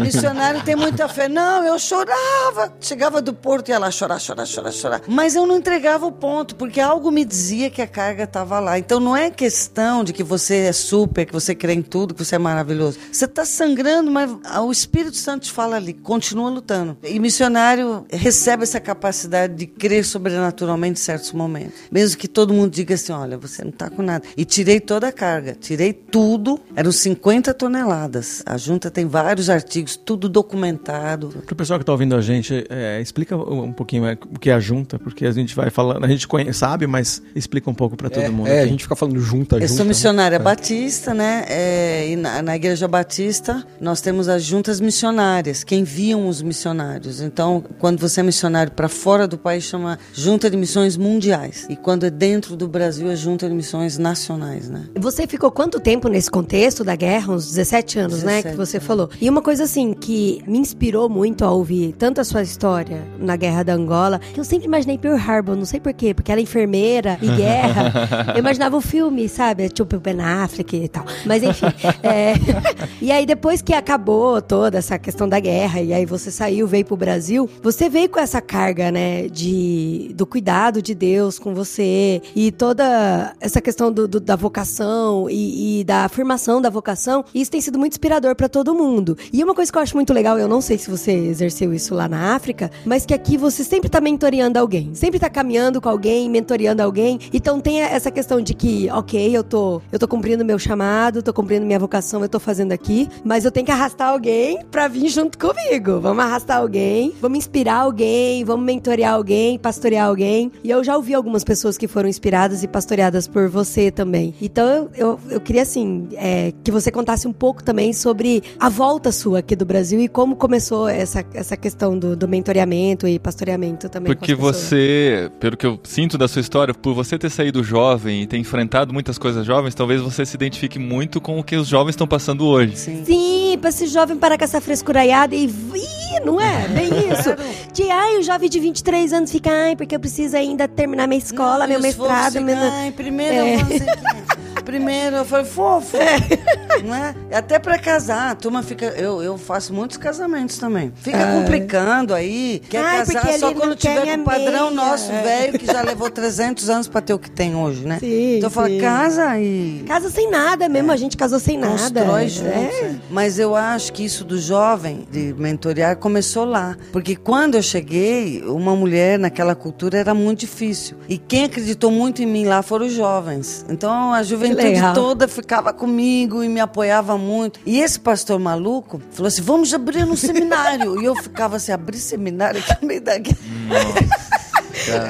[0.00, 1.28] missionário tem muita fé.
[1.28, 2.72] Não, eu chorava.
[2.80, 5.02] Chegava do porto e ia lá chorar, chorar, chorar, chorar.
[5.08, 8.78] Mas eu não entregava o ponto, porque algo me dizia que a carga estava lá.
[8.78, 12.24] Então não é questão de que você é super, que você crê em tudo, que
[12.24, 12.98] você é maravilhoso.
[13.10, 14.30] Você está sangrando, mas
[14.62, 16.96] o Espírito Santo te fala ali, continua lutando.
[17.02, 21.74] E missionário recebe essa capacidade de crer sobrenaturalmente em certos momentos.
[21.90, 24.24] Mesmo que todo mundo diga assim, olha, você não está com nada.
[24.36, 28.42] E tirei toda a carga, tirei tudo, eram 50 toneladas.
[28.46, 31.28] A junta tem vários artigos, tudo documentado.
[31.44, 34.50] Para o pessoal que está ouvindo a gente, é, explica um pouquinho é, o que
[34.50, 37.74] é a junta, porque a gente vai falando, a gente conhece, sabe, mas explica um
[37.74, 38.48] pouco para todo é, mundo.
[38.48, 38.62] É, aqui.
[38.62, 39.74] a gente fica falando junta, Eu junta.
[39.74, 40.44] sou missionária né?
[40.44, 41.44] batista, né?
[41.48, 47.20] É, e na, na, Igreja Batista, nós temos as juntas missionárias, que enviam os missionários.
[47.20, 51.66] Então, quando você é missionário para fora do país, chama Junta de Missões Mundiais.
[51.68, 54.84] E quando é dentro do Brasil, é Junta de Missões Nacionais, né?
[54.96, 57.32] Você ficou quanto tempo nesse contexto da guerra?
[57.32, 58.50] Uns 17 anos, 17, né?
[58.52, 59.08] Que você falou.
[59.20, 63.36] E uma coisa assim que me inspirou muito a ouvir tanto a sua história na
[63.36, 63.99] guerra da Angola,
[64.32, 67.92] que eu sempre imaginei Pearl Harbor, não sei porquê, porque ela é enfermeira e guerra.
[68.34, 69.68] eu imaginava o filme, sabe?
[69.68, 71.04] Tipo Ben Affleck e tal.
[71.26, 71.66] Mas enfim.
[72.02, 72.34] é...
[73.00, 76.84] e aí depois que acabou toda essa questão da guerra, e aí você saiu, veio
[76.84, 79.28] pro Brasil, você veio com essa carga, né?
[79.28, 85.28] De, do cuidado de Deus com você e toda essa questão do, do da vocação
[85.28, 87.24] e, e, da afirmação da vocação.
[87.34, 89.16] Isso tem sido muito inspirador para todo mundo.
[89.32, 91.94] E uma coisa que eu acho muito legal, eu não sei se você exerceu isso
[91.94, 94.94] lá na África, mas que aqui você sempre tá mentoreando alguém.
[94.94, 97.18] Sempre tá caminhando com alguém, mentoreando alguém.
[97.32, 101.32] Então tem essa questão de que, ok, eu tô, eu tô cumprindo meu chamado, tô
[101.32, 105.08] cumprindo minha vocação, eu tô fazendo aqui, mas eu tenho que arrastar alguém pra vir
[105.08, 106.00] junto comigo.
[106.00, 110.52] Vamos arrastar alguém, vamos inspirar alguém, vamos mentorear alguém, pastorear alguém.
[110.62, 114.34] E eu já ouvi algumas pessoas que foram inspiradas e pastoreadas por você também.
[114.40, 118.68] Então eu, eu, eu queria, assim, é, que você contasse um pouco também sobre a
[118.68, 123.18] volta sua aqui do Brasil e como começou essa, essa questão do, do mentoreamento e
[123.18, 124.14] pastoreamento também.
[124.14, 128.26] Porque você, pelo que eu sinto da sua história, por você ter saído jovem e
[128.26, 131.90] ter enfrentado muitas coisas jovens, talvez você se identifique muito com o que os jovens
[131.90, 132.76] estão passando hoje.
[132.76, 135.46] Sim, Sim pra esse jovem parar com essa frescuraiada e.
[135.46, 136.68] Ih, não é?
[136.68, 137.30] Bem isso.
[137.72, 141.18] De ai, o jovem de 23 anos fica, ai, porque eu preciso ainda terminar minha
[141.18, 142.40] escola, não, meu mestrado.
[142.40, 142.56] Meu...
[142.56, 143.54] Ai, primeiro é.
[143.54, 143.68] eu vou
[144.62, 145.96] Primeiro eu falei, fofo.
[145.96, 146.60] É.
[146.82, 147.14] Né?
[147.32, 148.86] Até pra casar, a turma fica.
[148.86, 150.92] Eu, eu faço muitos casamentos também.
[150.96, 151.34] Fica é.
[151.34, 152.62] complicando aí.
[152.70, 155.22] Quer Ai, casar só quando tiver com o padrão nosso é.
[155.22, 157.98] velho, que já levou 300 anos pra ter o que tem hoje, né?
[157.98, 159.84] Sim, então eu falo, casa e.
[159.86, 160.94] Casa sem nada mesmo, é.
[160.94, 161.72] a gente casou sem nada.
[161.72, 162.50] Constrói juntos.
[162.50, 162.94] É.
[163.10, 166.76] Mas eu acho que isso do jovem, de mentorear, começou lá.
[166.92, 170.96] Porque quando eu cheguei, uma mulher naquela cultura era muito difícil.
[171.08, 173.64] E quem acreditou muito em mim lá foram os jovens.
[173.68, 177.60] Então a juventude juventude toda ficava comigo e me apoiava muito.
[177.64, 181.00] E esse pastor maluco falou assim: vamos abrir um seminário.
[181.00, 183.36] e eu ficava assim: abrir seminário aqui no meio da guerra.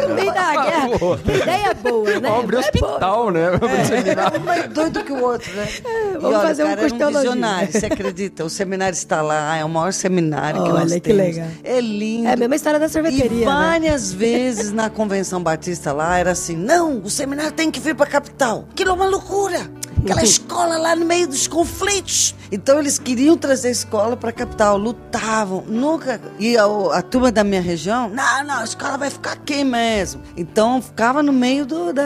[0.08, 0.88] No meio da guerra.
[1.24, 2.28] Que ideia boa, né?
[2.38, 3.40] Abrir É hospital, né?
[3.50, 5.68] É, um mais doido que o outro, né?
[5.70, 7.20] E vamos olha, fazer um cara, de teologia.
[7.20, 8.44] visionário, você acredita?
[8.44, 11.18] O seminário está lá, é o maior seminário que Olha, nós que temos.
[11.22, 11.48] legal.
[11.64, 12.28] É lindo.
[12.28, 13.44] É a mesma história da sorveteria, E né?
[13.44, 18.06] várias vezes na Convenção Batista lá era assim: não, o seminário tem que vir para
[18.06, 18.64] a capital.
[18.72, 19.60] Aquilo é uma loucura.
[20.04, 22.34] Aquela escola lá no meio dos conflitos.
[22.52, 26.20] Então eles queriam trazer a escola para a capital, lutavam, nunca.
[26.38, 30.20] E a, a turma da minha região, não, não, a escola vai ficar aqui mesmo.
[30.36, 31.92] Então ficava no meio do.
[31.92, 32.02] Da,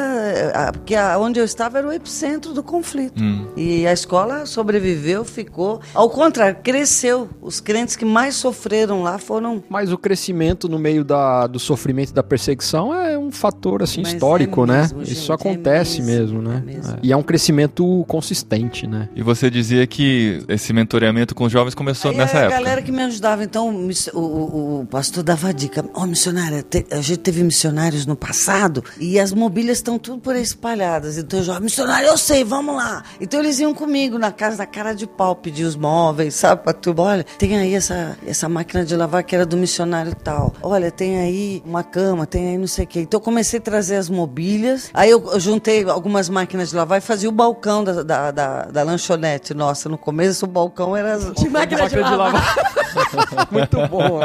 [0.69, 3.23] a- porque a- onde eu estava era o epicentro do conflito.
[3.57, 5.81] E a escola sobreviveu, ficou.
[5.95, 7.29] Ao contrário, cresceu.
[7.41, 12.11] Os crentes que mais sofreram lá foram Mas o crescimento no meio da, do sofrimento
[12.11, 14.81] e da perseguição é um fator assim Mas histórico, é né?
[14.83, 16.57] mesmo, Isso gente, acontece é mesmo, mesmo, né?
[16.63, 16.93] é mesmo.
[16.95, 16.99] É.
[17.03, 19.09] E é um crescimento consistente, né?
[19.15, 22.57] E você dizia que esse mentoreamento com os jovens começou Aí nessa a época.
[22.59, 25.85] galera que me ajudava, então, o, o- o- pastor dava a dica.
[25.95, 30.35] Ó, missionária, te- a gente teve missionários no passado e as mobílias estão tudo por
[30.35, 31.19] aí espalhadas.
[31.19, 33.03] Então eu já, missionário, eu sei, vamos lá.
[33.21, 36.73] Então eles iam comigo na casa da cara de pau, pedir os móveis, sabe, pra
[36.73, 37.03] turma.
[37.03, 40.55] Olha, tem aí essa, essa máquina de lavar que era do missionário tal.
[40.63, 43.01] Olha, tem aí uma cama, tem aí não sei o quê.
[43.01, 44.91] Então eu comecei a trazer as mobílias.
[44.95, 48.63] Aí eu, eu juntei algumas máquinas de lavar e fazia o balcão da, da, da,
[48.65, 49.55] da lanchonete.
[49.55, 51.19] Nossa, no começo o balcão era...
[51.19, 52.55] De máquina de lavar.
[53.51, 54.21] Muito bom.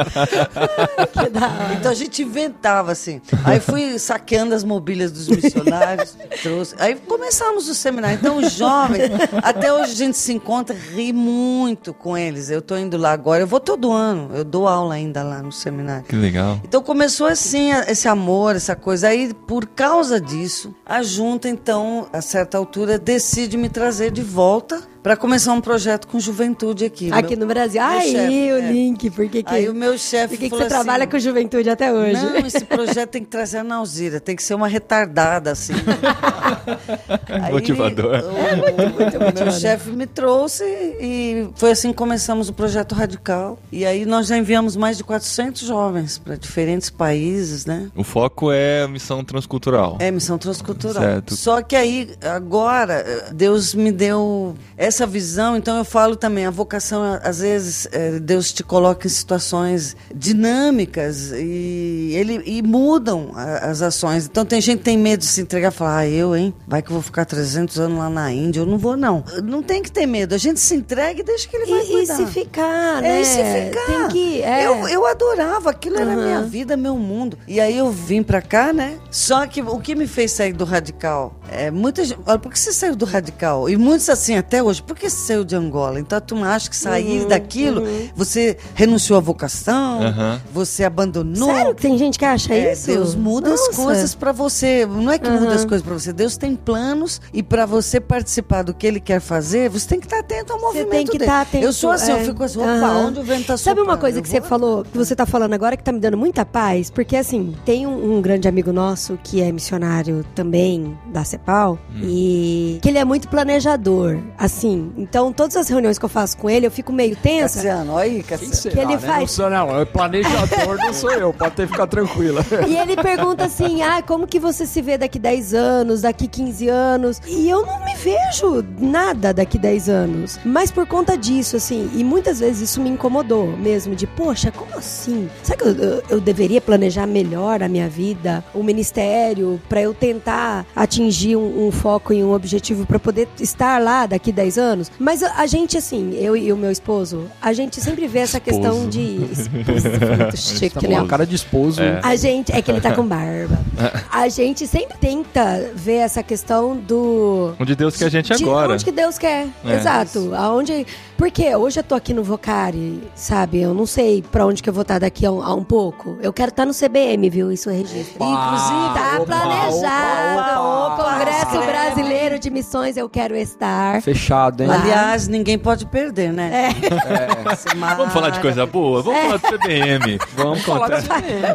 [1.14, 1.74] Que da hora.
[1.74, 3.22] Então a gente inventava assim.
[3.44, 6.76] Aí fui saqueando as mobílias dos missionários, trouxe.
[6.80, 8.18] Aí começamos o seminário.
[8.18, 9.12] Então os jovens,
[9.44, 12.50] até hoje a gente se encontra, ri muito com eles.
[12.50, 15.52] Eu tô indo lá agora, eu vou todo ano, eu dou aula ainda lá no
[15.52, 16.04] seminário.
[16.04, 16.60] Que legal.
[16.64, 19.10] Então começou assim esse amor, essa coisa.
[19.10, 24.82] Aí, por causa disso, a junta, então, a certa altura, decide me trazer de volta
[25.02, 27.12] para começar um projeto com juventude aqui.
[27.12, 27.82] Aqui Meu- no Brasil.
[27.82, 28.72] Aí, chefe, o é.
[28.72, 29.10] link.
[29.10, 29.44] Por que.
[29.46, 32.22] Aí o meu chefe Por que, você trabalha assim, com juventude até hoje?
[32.22, 35.74] não, esse projeto tem que trazer a Nauzira, tem que ser uma retardada, assim.
[37.28, 38.24] Aí, Motivador.
[38.24, 40.64] O, o meu chefe me trouxe
[41.00, 43.60] e foi assim que começamos o projeto Radical.
[43.72, 47.90] E aí nós já enviamos mais de 400 jovens para diferentes países, né?
[47.96, 49.98] O foco é a missão transcultural.
[50.00, 51.02] É missão transcultural.
[51.02, 51.36] Certo.
[51.36, 54.56] Só que aí, agora, Deus me deu
[54.90, 59.10] essa visão, então eu falo também, a vocação, às vezes, eh, Deus te coloca em
[59.10, 64.26] situações dinâmicas e, ele, e mudam a- as ações.
[64.26, 66.54] Então tem gente que tem medo de se entregar e falar, ah, eu, hein?
[66.68, 68.60] Vai que eu vou ficar 300 anos lá na Índia.
[68.62, 69.24] Eu não vou, não.
[69.44, 70.34] Não tem que ter medo.
[70.36, 72.16] A gente se entrega e deixa que ele vai E, e cuidar.
[72.16, 73.18] se ficar, né?
[73.18, 73.86] É, e se ficar.
[73.86, 74.42] Tem que...
[74.42, 74.66] É.
[74.66, 76.24] Eu, eu adorava, aquilo era Aham.
[76.24, 77.38] minha vida, meu mundo.
[77.48, 78.98] E aí eu vim pra cá, né?
[79.12, 82.20] Só que o que me fez sair do radical é muita gente.
[82.26, 83.70] Olha, por que você saiu do radical?
[83.70, 86.00] E muitos assim, até hoje, por que você saiu de Angola?
[86.00, 87.84] Então tu acha que sair Uhum, daquilo,
[88.16, 90.42] você renunciou à vocação, Aham.
[90.54, 91.50] você abandonou.
[91.54, 92.88] Sério que tem gente que acha É, isso?
[92.88, 93.74] Deus muda as Nossa.
[93.74, 94.86] coisas pra você.
[94.86, 96.14] Não é que muda as coisas pra você.
[96.14, 100.06] Deus tem planos e pra você participar do que Ele quer fazer, você tem que
[100.06, 101.24] estar atento ao Você movimento tem que dele.
[101.26, 101.64] estar atento.
[101.66, 102.22] eu sou assim, é.
[102.22, 104.84] eu fico assim, opa, onde o vento tá Sabe uma coisa Eu que você falou,
[104.84, 106.90] que você tá falando agora, que tá me dando muita paz?
[106.90, 112.80] Porque, assim, tem um, um grande amigo nosso que é missionário também da CEPAL e
[112.82, 114.92] que ele é muito planejador, assim.
[114.98, 117.56] Então, todas as reuniões que eu faço com ele, eu fico meio tensa.
[117.58, 118.54] Cassiano, olha Cassiano.
[118.56, 119.00] será, ele né?
[119.00, 119.80] faz- Não sou, não.
[119.80, 121.34] É planejador, não sou eu.
[121.34, 122.46] Pode ter ficar tranquila.
[122.68, 126.68] E ele pergunta assim: ah, como que você se vê daqui 10 anos, daqui 15
[126.68, 127.22] anos?
[127.28, 130.40] E eu não me vejo nada daqui 10 anos.
[130.46, 134.76] Mas por conta disso, assim, e muitas vezes isso me incomodou mesmo, de, poxa, como
[134.78, 135.30] assim?
[135.44, 139.94] Será que eu, eu- eu deveria planejar melhor a minha vida, o ministério, pra eu
[139.94, 144.92] tentar atingir um, um foco e um objetivo pra poder estar lá daqui 10 anos?
[145.00, 148.40] Mas a, a gente, assim, eu e o meu esposo, a gente sempre vê essa
[148.40, 148.90] questão Esposo.
[148.90, 149.16] de.
[149.32, 149.90] Esposo,
[150.20, 150.88] muito chique, Tá né?
[150.96, 151.82] com uma cara de esposo.
[151.82, 152.00] É.
[152.04, 152.52] A gente.
[152.52, 153.60] É que ele tá com barba.
[154.12, 157.54] A gente sempre tenta ver essa questão do.
[157.60, 158.74] Onde Deus quer a gente de agora.
[158.74, 159.48] onde que Deus quer.
[159.64, 159.76] É.
[159.76, 160.34] Exato.
[160.36, 160.86] Aonde.
[161.20, 163.62] Porque hoje eu tô aqui no Vocari, sabe?
[163.62, 166.18] Eu não sei pra onde que eu vou estar daqui a um, a um pouco.
[166.22, 167.52] Eu quero estar no CBM, viu?
[167.52, 168.14] Isso é registro.
[168.24, 170.62] Inclusive, Tá opa, planejado.
[170.62, 172.04] opa, o Congresso escreve.
[172.30, 174.02] Brasileiro de Missões eu quero estar.
[174.02, 174.70] Fechado, hein?
[174.70, 176.70] Aliás, ninguém pode perder, né?
[176.70, 177.76] É.
[177.76, 177.96] Marca.
[177.96, 179.02] Vamos falar de coisa boa?
[179.02, 180.20] Vamos falar do CBM.
[180.36, 180.90] Vamos falar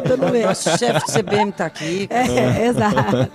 [0.05, 0.43] Tudo bem.
[0.43, 2.07] Nosso chefe do CBM tá aqui.
[2.09, 3.29] É, exato.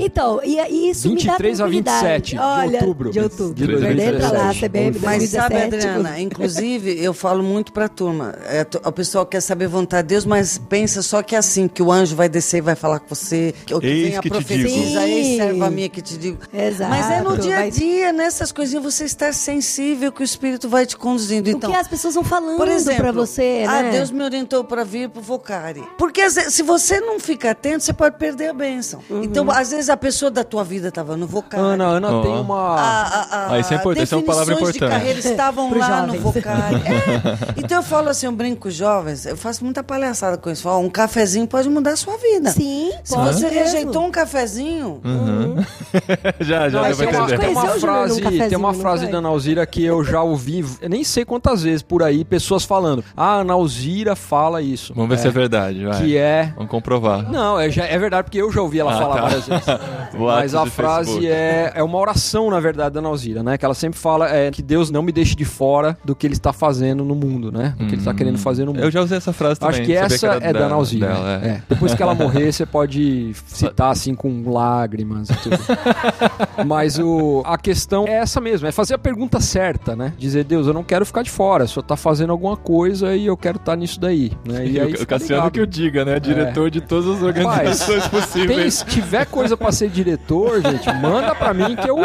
[0.00, 2.30] Então, e, e isso 23 a me dá 27 tranquilidade.
[2.30, 3.10] de Olha, outubro.
[3.10, 3.54] De outubro.
[3.54, 4.68] De Perder pra lá, 2017.
[4.68, 8.34] CBM Mas sabe, 2017, Adriana, inclusive eu falo muito pra turma.
[8.46, 11.68] É, o pessoal quer saber a vontade de Deus, mas pensa só que é assim,
[11.68, 14.16] que o anjo vai descer e vai falar com você, que, ou que Eis vem
[14.16, 16.38] a profetisa, eis serva minha que te digo.
[16.52, 16.77] Exato.
[16.86, 20.84] Mas é no dia a dia, nessas coisinhas, você estar sensível que o Espírito vai
[20.86, 21.48] te conduzindo.
[21.48, 23.90] Então, o que as pessoas vão falando por exemplo, pra você, ah, né?
[23.90, 25.82] Deus me orientou para vir pro Vocari.
[25.98, 29.00] Porque às vezes, se você não fica atento, você pode perder a bênção.
[29.08, 29.24] Uhum.
[29.24, 31.62] Então, às vezes, a pessoa da tua vida estava no Vocari.
[31.62, 32.22] Ana, Ana Ó.
[32.22, 32.56] tem uma.
[32.76, 35.00] A, a, a, Ah, isso é importante, isso é uma palavra definições de importante.
[35.00, 36.12] carreira estavam lá jovens.
[36.14, 36.74] no Vocari.
[36.76, 37.60] É.
[37.64, 40.62] Então eu falo assim, eu brinco com os jovens, eu faço muita palhaçada com isso.
[40.62, 42.50] Falo, um cafezinho pode mudar a sua vida.
[42.50, 43.58] Sim, Se pode você mesmo.
[43.60, 45.00] rejeitou um cafezinho,
[46.40, 47.38] já, já deu pra uma, entender.
[47.38, 51.24] tem uma frase, tem uma frase da Nauzira que eu já ouvi, eu nem sei
[51.24, 53.04] quantas vezes por aí, pessoas falando.
[53.16, 54.92] Ah, a Nauzira fala isso.
[54.94, 56.02] Vamos ver se é verdade, vai.
[56.02, 56.52] Que é.
[56.56, 57.30] Vamos comprovar.
[57.30, 59.20] Não, é, já- é verdade, porque eu já ouvi ela Ah, falar tá.
[59.22, 59.64] várias vezes.
[60.18, 61.26] Mas a frase Facebook.
[61.30, 63.56] é, é uma oração, na verdade, da Nauzira, né?
[63.58, 66.34] Que ela sempre fala é, que Deus não me deixe de fora do que ele
[66.34, 67.74] está fazendo no mundo, né?
[67.78, 68.82] Do que ele está querendo fazer no mundo.
[68.82, 69.76] Eu já usei essa frase também.
[69.76, 71.08] Acho que essa era é da Nauzira.
[71.08, 71.46] dela, é.
[71.48, 71.62] é.
[71.68, 75.58] Depois que ela morrer, você pode citar assim com lágrimas e tudo.
[76.66, 80.12] Mas o, a questão é essa mesmo, é fazer a pergunta certa, né?
[80.18, 83.36] Dizer, Deus, eu não quero ficar de fora, só tá fazendo alguma coisa e eu
[83.36, 84.32] quero estar nisso daí.
[84.44, 84.66] Né?
[84.66, 85.52] E E aí o Cassiano ligado.
[85.52, 86.18] que eu diga, né?
[86.20, 88.74] Diretor de todas as organizações Tem, possíveis.
[88.74, 91.98] se tiver coisa pra ser diretor, gente, manda pra mim que eu,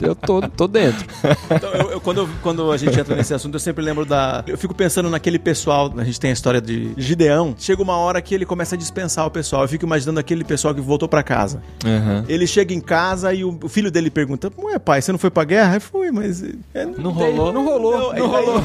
[0.00, 1.06] eu tô, tô dentro.
[1.50, 4.44] Então, eu- eu- quando, eu- quando a gente entra nesse assunto, eu sempre lembro da.
[4.46, 5.92] Eu fico pensando naquele pessoal.
[5.96, 7.54] A gente tem a história de Gideão.
[7.58, 9.62] Chega uma hora que ele começa a dispensar o pessoal.
[9.62, 11.62] Eu fico imaginando aquele pessoal que voltou pra casa.
[11.84, 12.24] Aham.
[12.28, 15.30] Ele chega em casa e o, o filho dele pergunta: Ué, pai, você não foi
[15.30, 15.76] pra guerra?
[15.76, 16.42] Eu fui, mas.
[16.74, 17.52] é, Não rolou.
[17.52, 18.62] Não rolou, não, aí- rolou.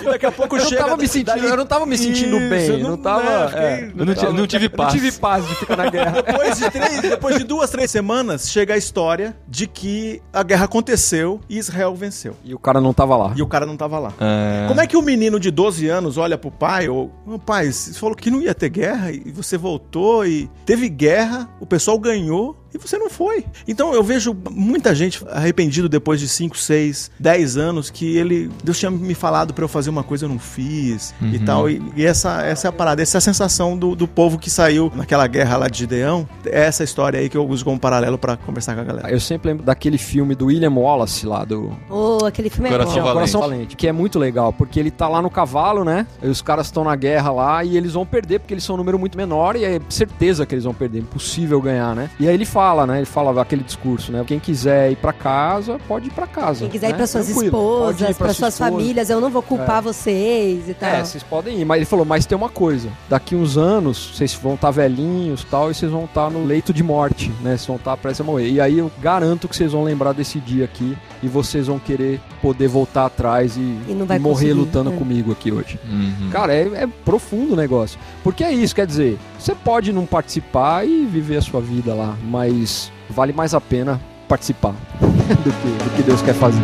[0.00, 0.82] E daqui a pouco Eu não chega.
[0.84, 3.22] tava me sentindo, daí- eu não tava me sentindo Isso, bem, eu não, tava.
[3.22, 4.94] né, fiquei- é, Eu não, ti- não tive eu paz.
[4.94, 6.22] não tive paz de ficar na guerra.
[6.22, 10.64] Depois de, três, depois de duas, três semanas, chega a história de que a guerra
[10.64, 12.36] aconteceu e Israel venceu.
[12.44, 13.32] E o cara não tava lá.
[13.36, 14.12] E o cara não tava lá.
[14.20, 14.66] É.
[14.68, 17.92] Como é que o menino de 12 anos olha pro pai, ou, "Ô, pai, você
[17.94, 22.56] falou que não ia ter guerra e você voltou e teve guerra, o pessoal ganhou
[22.72, 23.44] e você não foi.
[23.66, 28.78] Então eu vejo muita gente arrependido depois de 5, 6, 10 anos que ele, Deus
[28.78, 31.68] tinha me falado pra eu fazer uma coisa, eu não fiz e tal.
[31.70, 34.50] E, e essa, essa é a parada, essa é a sensação do, do povo que
[34.50, 36.28] saiu naquela guerra lá de Gideão.
[36.44, 39.10] É essa história aí que eu uso como paralelo pra conversar com a galera.
[39.10, 42.94] Eu sempre lembro daquele filme do William Wallace lá, do Oh, aquele filme é Coração
[42.94, 43.00] bom.
[43.00, 43.14] Valente.
[43.14, 46.06] Coração Valente, que é muito legal, porque ele tá lá no cavalo, né?
[46.22, 48.78] E os caras estão na guerra lá e eles vão perder, porque eles são um
[48.78, 52.10] número muito menor e é certeza que eles vão perder, impossível ganhar, né?
[52.20, 52.98] E aí ele fala, né?
[52.98, 54.22] Ele fala aquele discurso, né?
[54.26, 56.60] Quem quiser ir pra casa, pode ir pra casa.
[56.60, 56.96] Quem quiser ir né?
[56.98, 57.44] para suas Tranquilo.
[57.44, 58.70] Ir esposas, para sua suas esposa.
[58.70, 60.88] famílias, eu não vou culpar vocês e tal.
[60.90, 64.34] É, vocês podem ir, mas ele falou, mas tem uma coisa, daqui uns anos, vocês
[64.34, 67.56] vão estar velhinhos e tal, e vocês vão estar no leito de morte, né?
[67.56, 68.50] Vocês vão estar prestes a morrer.
[68.50, 72.20] E aí eu garanto que vocês vão lembrar desse dia aqui e vocês vão querer
[72.40, 74.96] poder voltar atrás e, E não vai morrer lutando é.
[74.96, 75.78] comigo aqui hoje.
[75.88, 76.30] Uhum.
[76.30, 77.98] Cara, é, é profundo o negócio.
[78.22, 82.16] Porque é isso, quer dizer, você pode não participar e viver a sua vida lá,
[82.24, 86.62] mas vale mais a pena participar do que, do que Deus quer fazer.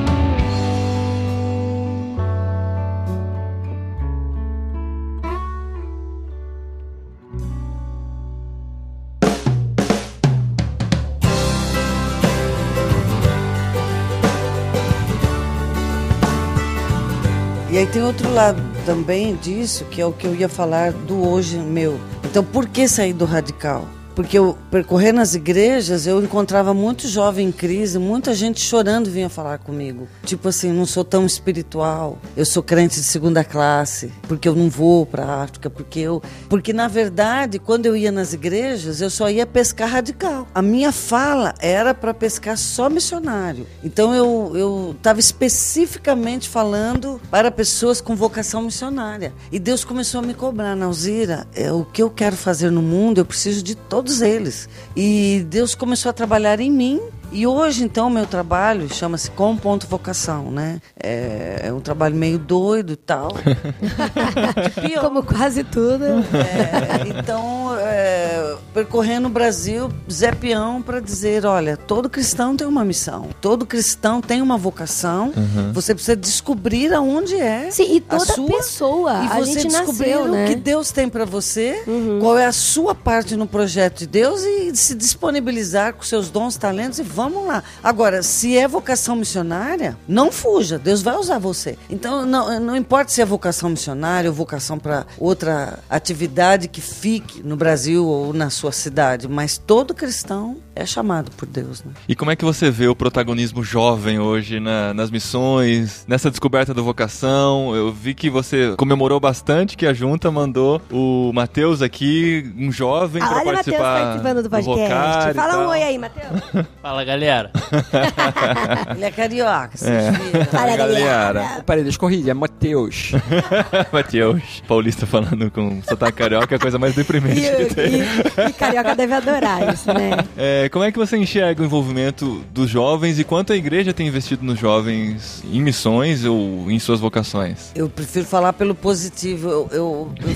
[17.70, 21.28] E aí tem outro lado também disso, que é o que eu ia falar do
[21.28, 21.98] hoje meu.
[22.34, 23.86] Então, por que sair do radical?
[24.14, 29.28] Porque eu percorrer nas igrejas, eu encontrava muito jovem em crise, muita gente chorando vinha
[29.28, 30.08] falar comigo.
[30.24, 34.68] Tipo assim, não sou tão espiritual, eu sou crente de segunda classe, porque eu não
[34.68, 39.10] vou para a África, porque eu, porque na verdade, quando eu ia nas igrejas, eu
[39.10, 40.46] só ia pescar radical.
[40.54, 43.66] A minha fala era para pescar só missionário.
[43.82, 49.32] Então eu eu estava especificamente falando para pessoas com vocação missionária.
[49.50, 53.18] E Deus começou a me cobrar, Nauzira, é o que eu quero fazer no mundo,
[53.18, 53.74] eu preciso de
[54.04, 54.68] todos eles.
[54.94, 57.00] E Deus começou a trabalhar em mim.
[57.32, 60.80] E hoje, então, meu trabalho chama-se Com Ponto Vocação, né?
[61.02, 63.28] É, é um trabalho meio doido e tal.
[64.80, 65.04] Pior.
[65.04, 66.04] Como quase tudo.
[66.04, 72.84] É, então, é, percorrendo o Brasil, Zé Peão para dizer, olha, todo cristão tem uma
[72.84, 75.32] missão, todo cristão tem uma vocação.
[75.72, 77.70] Você precisa descobrir aonde é.
[77.70, 79.12] Sim, e a toda sua, pessoa.
[79.12, 80.46] E a você gente descobrir nasceu, o né?
[80.46, 81.82] que Deus tem para você,
[82.20, 86.56] qual é a sua parte no projeto de Deus e se disponibilizar com seus dons,
[86.56, 87.62] talentos e vamos lá.
[87.82, 91.78] Agora, se é vocação missionária, não fuja, Deus vai usar você.
[91.88, 97.42] Então, não, não importa se é vocação missionária ou vocação para outra atividade que fique
[97.42, 101.82] no Brasil ou na sua cidade, mas todo cristão é chamado por Deus.
[101.84, 101.92] Né?
[102.08, 106.74] E como é que você vê o protagonismo jovem hoje na- nas missões, nessa descoberta
[106.74, 107.74] da vocação?
[107.76, 113.22] Eu vi que você comemorou bastante que a junta mandou o Matheus aqui, um jovem,
[113.22, 115.30] Ah, para olha o Matheus participar participando do podcast.
[115.30, 116.40] E Fala um oi aí, Matheus.
[116.82, 117.50] Fala galera.
[118.94, 120.10] Ele é carioca, vocês É.
[120.10, 120.44] viram.
[120.46, 121.62] Fala, galera.
[121.66, 122.30] Peraí, deixa eu corrigir.
[122.30, 123.12] É Matheus.
[123.92, 127.94] Matheus, paulista falando com sotaque carioca é a coisa mais deprimente E, que tem.
[128.00, 130.10] e, e Carioca deve adorar isso, né?
[130.36, 134.06] É, como é que você enxerga o envolvimento dos jovens e quanto a igreja tem
[134.06, 137.70] investido nos jovens em missões ou em suas vocações?
[137.74, 139.48] Eu prefiro falar pelo positivo.
[139.48, 140.32] Eu, eu, eu,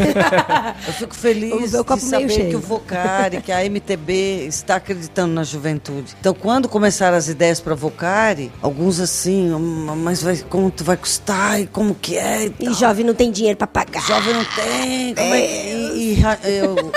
[0.86, 6.14] eu fico feliz de saber que o Vocari, que a MTB está acreditando na juventude.
[6.20, 11.60] Então, quando começaram as ideias para Vocari, alguns assim, "Hum, mas vai, quanto vai custar
[11.60, 12.74] e como que é e E tal.
[12.74, 14.00] jovem não tem dinheiro pra pagar.
[14.06, 15.14] Jovem não tem.
[15.14, 15.46] Como é,
[15.94, 16.24] e, e
[16.58, 16.92] eu-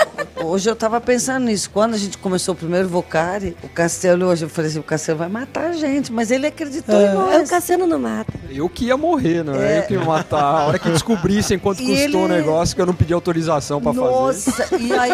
[0.46, 1.68] hoje eu tava pensando nisso.
[1.70, 5.18] Quando a gente começou o primeiro Vocari, o Castelo, hoje eu falei assim: o Castelo
[5.18, 7.50] vai matar a gente, mas ele acreditou em É o nós.
[7.50, 8.32] Cassiano não mata.
[8.50, 9.80] Eu que ia morrer, não é?
[9.80, 10.42] Eu que ia matar.
[10.42, 13.80] A hora que descobrissem quanto E custou o ele- negócio que eu não pedi autorização
[13.82, 14.06] pra fazer.
[14.06, 15.12] Nossa, e aí,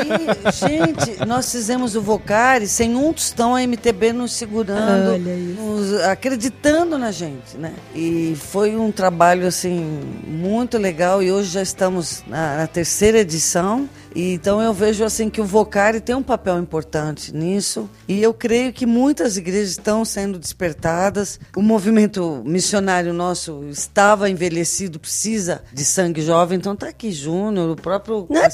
[0.52, 5.18] gente, nós fizemos o Vocari sem um tostão a MTB nos segurando,
[5.59, 7.72] nos- acreditando na gente, né?
[7.94, 13.88] E foi um trabalho, assim, muito legal e hoje já estamos na, na terceira edição.
[14.18, 18.35] E então eu vejo assim que o Vocari tem um papel importante nisso e eu
[18.35, 21.38] creio que muitas igrejas estão sendo despertadas.
[21.57, 27.76] O movimento missionário nosso estava envelhecido, precisa de sangue jovem, então tá aqui Júnior, o
[27.76, 28.50] próprio Não é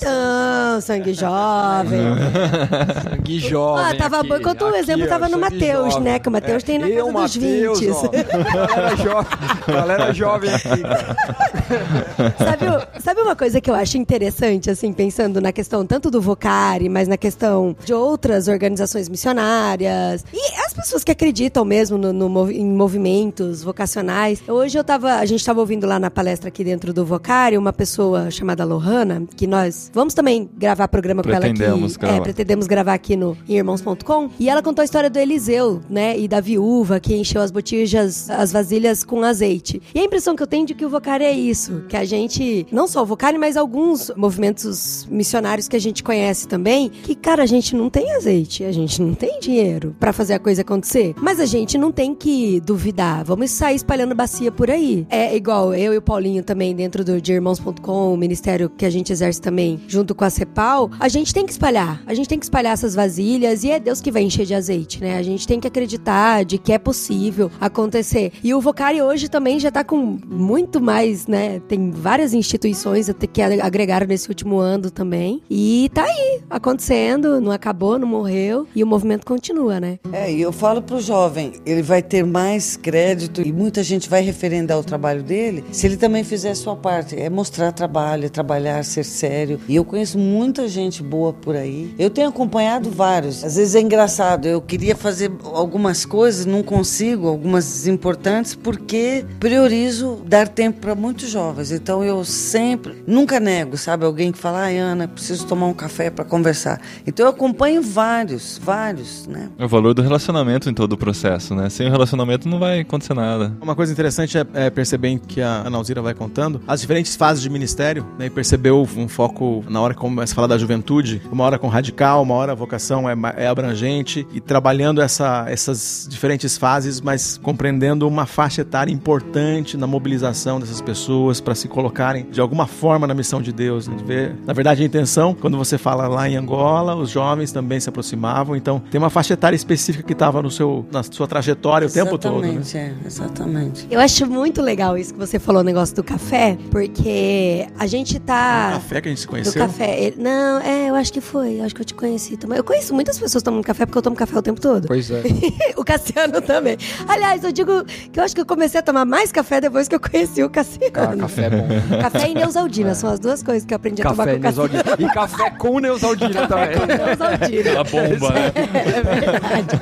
[0.83, 2.01] sangue jovem.
[3.03, 3.85] Sangue jovem.
[3.87, 4.37] Ah, tava aqui, bom.
[4.37, 6.13] Enquanto o exemplo ó, tava no Mateus, jovem.
[6.13, 6.19] né?
[6.19, 7.91] Que o Mateus tem na Eu, casa dos Mateus, 20.
[7.91, 8.11] ó.
[8.53, 10.69] Galera jovem, galera jovem aqui,
[12.45, 16.91] sabe, sabe uma coisa que eu acho interessante, assim, pensando na questão tanto do Vocari,
[16.91, 20.25] mas na questão de outras organizações missionárias.
[20.33, 24.43] E pessoas que acreditam mesmo no, no em movimentos vocacionais.
[24.49, 27.73] Hoje eu tava, a gente tava ouvindo lá na palestra aqui dentro do Vocari uma
[27.73, 31.53] pessoa chamada Lohana, que nós vamos também gravar programa com ela aqui.
[31.55, 32.17] gravar.
[32.17, 34.31] É, pretendemos gravar aqui no irmãos.com.
[34.39, 36.19] E ela contou a história do Eliseu, né?
[36.19, 39.81] E da viúva que encheu as botijas, as vasilhas com azeite.
[39.95, 41.85] E a impressão que eu tenho de que o Vocari é isso.
[41.89, 46.49] Que a gente, não só o Vocari, mas alguns movimentos missionários que a gente conhece
[46.49, 50.35] também, que, cara, a gente não tem azeite, a gente não tem dinheiro pra fazer
[50.35, 51.15] a coisa acontecer.
[51.21, 53.25] Mas a gente não tem que duvidar.
[53.25, 55.07] Vamos sair espalhando bacia por aí.
[55.11, 58.91] É igual eu e o Paulinho também, dentro do de irmãos.com, o ministério que a
[58.91, 62.03] gente exerce também, junto com a CEPAL, a gente tem que espalhar.
[62.07, 65.01] A gente tem que espalhar essas vasilhas e é Deus que vai encher de azeite,
[65.01, 65.17] né?
[65.17, 68.33] A gente tem que acreditar de que é possível acontecer.
[68.43, 71.61] E o Vocari hoje também já tá com muito mais, né?
[71.69, 75.43] Tem várias instituições que agregaram nesse último ano também.
[75.51, 78.67] E tá aí, acontecendo, não acabou, não morreu.
[78.75, 79.99] E o movimento continua, né?
[80.13, 84.23] É, e eu falo pro jovem, ele vai ter mais crédito e muita gente vai
[84.23, 87.21] referendar o trabalho dele se ele também fizer a sua parte.
[87.21, 89.61] É mostrar trabalho, é trabalhar, ser sério.
[89.69, 91.95] E eu conheço muita gente boa por aí.
[91.99, 93.45] Eu tenho acompanhado vários.
[93.45, 100.23] Às vezes é engraçado, eu queria fazer algumas coisas, não consigo, algumas importantes, porque priorizo
[100.27, 101.73] dar tempo para muitos jovens.
[101.73, 104.05] Então eu sempre, nunca nego, sabe?
[104.05, 106.81] Alguém que fala, ai Ana, preciso tomar um café para conversar.
[107.07, 109.51] Então eu acompanho vários, vários, né?
[109.59, 111.69] É o valor do relacionamento em todo o processo, né?
[111.69, 113.53] Sem o relacionamento não vai acontecer nada.
[113.61, 117.43] Uma coisa interessante é, é perceber que a Ana Alzira vai contando as diferentes fases
[117.43, 121.23] de ministério, né, e percebeu um foco na hora que começa a falar da juventude,
[121.31, 126.07] uma hora com radical, uma hora a vocação é, é abrangente, e trabalhando essa, essas
[126.11, 132.27] diferentes fases, mas compreendendo uma faixa etária importante na mobilização dessas pessoas para se colocarem
[132.31, 133.87] de alguma forma na missão de Deus.
[133.89, 137.53] né, de ver- Na verdade, a intenção, quando você fala lá em Angola, os jovens
[137.53, 141.27] também se aproximavam, então tem uma faixa etária específica que estava no seu, na sua
[141.27, 142.41] trajetória o tempo todo.
[142.41, 142.49] Né?
[142.61, 143.87] Exatamente, é, exatamente.
[143.91, 148.19] Eu acho muito legal isso que você falou, o negócio do café, porque a gente
[148.19, 148.71] tá.
[148.75, 149.63] Café que a gente se Do conheceu.
[149.63, 150.01] café.
[150.01, 151.61] Ele- Não, é, eu acho que foi.
[151.61, 152.59] Eu acho que eu te conheci também.
[152.59, 154.87] Eu conheço muitas pessoas tomando café porque eu tomo café o tempo todo.
[154.87, 155.23] Pois é.
[155.77, 156.77] o Cassiano também.
[157.09, 159.95] Aliás, eu digo que eu acho que eu comecei a tomar mais café depois que
[159.95, 160.93] eu conheci o Cassiano.
[160.93, 161.69] Cara, café é bom.
[162.01, 164.43] Café e Neusaldina são as duas coisas que eu aprendi a tomar Café com o
[164.43, 164.69] Cassiano.
[164.73, 165.11] Neusaldina.
[165.11, 166.69] E café com Neusaldina também.
[166.87, 167.71] Neusaldina.
[167.81, 168.53] A bomba, né?
[168.85, 169.81] É verdade.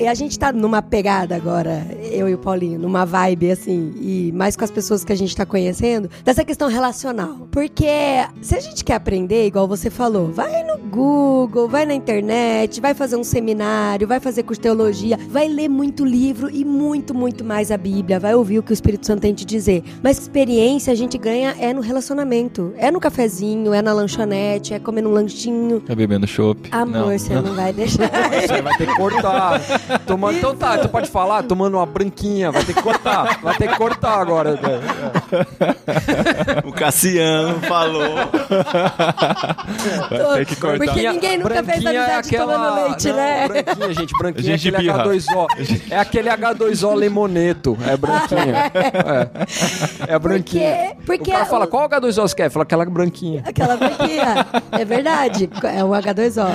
[0.00, 4.32] E a gente tá numa pegada agora, eu e o Paulinho, numa vibe assim, e
[4.34, 7.48] mais com as pessoas que a gente tá conhecendo, dessa questão relacional.
[7.50, 7.86] Porque
[8.40, 12.94] se a gente quer aprender, igual você falou, vai no Google, vai na internet, vai
[12.94, 17.44] fazer um seminário, vai fazer curso de teologia, vai ler muito livro e muito, muito
[17.44, 19.82] mais a Bíblia, vai ouvir o que o Espírito Santo tem te dizer.
[20.02, 24.78] Mas experiência a gente ganha é no relacionamento, é no cafezinho, é na lanchonete, é
[24.78, 25.80] comendo um lanchinho.
[25.80, 26.68] Tá bebendo chopp.
[26.70, 27.18] Amor, Não.
[27.18, 28.10] você não vai deixar.
[28.40, 29.60] Você vai ter que cortar.
[30.06, 30.38] Tomando...
[30.38, 33.40] Então tá, tu pode falar, tomando uma branquinha, vai ter que cortar.
[33.42, 34.58] Vai ter que cortar agora.
[36.64, 38.14] o Cassiano falou.
[40.10, 40.78] Vai ter que cortar.
[40.78, 42.54] Porque ninguém nunca fez amizade é aquela...
[42.54, 43.48] tomando leite, não, né?
[43.48, 45.46] Branquinha, gente, branquinha é aquele H2O.
[45.90, 47.76] É aquele H2O lemoneto.
[47.86, 48.72] É branquinha.
[50.08, 50.94] É, é branquinha.
[50.96, 52.50] Porque, porque o cara fala, qual H2O você quer?
[52.50, 53.42] Fala aquela branquinha.
[53.46, 54.46] Aquela branquinha.
[54.72, 55.48] É verdade.
[55.64, 56.48] É o H2O.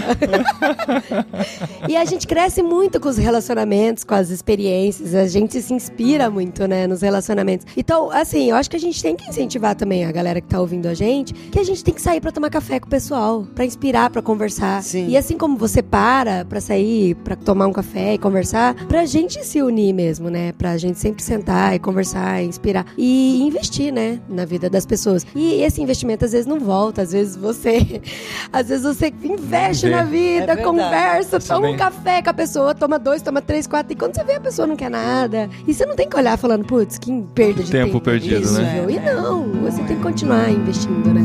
[1.88, 5.16] e a gente cresce muito com os relacionamentos, com as experiências.
[5.16, 7.66] A gente se inspira muito, né, nos relacionamentos.
[7.76, 10.60] Então, assim, eu acho que a gente tem que incentivar também a galera que tá
[10.60, 13.46] ouvindo a gente, que a gente tem que sair para tomar café com o pessoal,
[13.54, 14.82] para inspirar, para conversar.
[14.82, 15.10] Sim.
[15.10, 19.46] E assim como você para para sair, para tomar um café e conversar, pra gente
[19.46, 20.54] se unir mesmo, né?
[20.54, 25.26] Pra gente sempre sentar e conversar, inspirar e investir, né, na vida das pessoas.
[25.36, 28.02] E esse investimento às vezes não volta, às vezes você
[28.52, 32.98] às vezes você investe na vida, é conversa, toma um café com a pessoa, toma
[32.98, 35.86] dois, toma três, quatro, e quando você vê a pessoa não quer nada, e você
[35.86, 37.86] não tem que olhar falando, putz, que perda de tempo.
[37.88, 38.86] Tempo perdido, Isso, né?
[38.90, 41.22] E não, você tem que continuar investindo, né?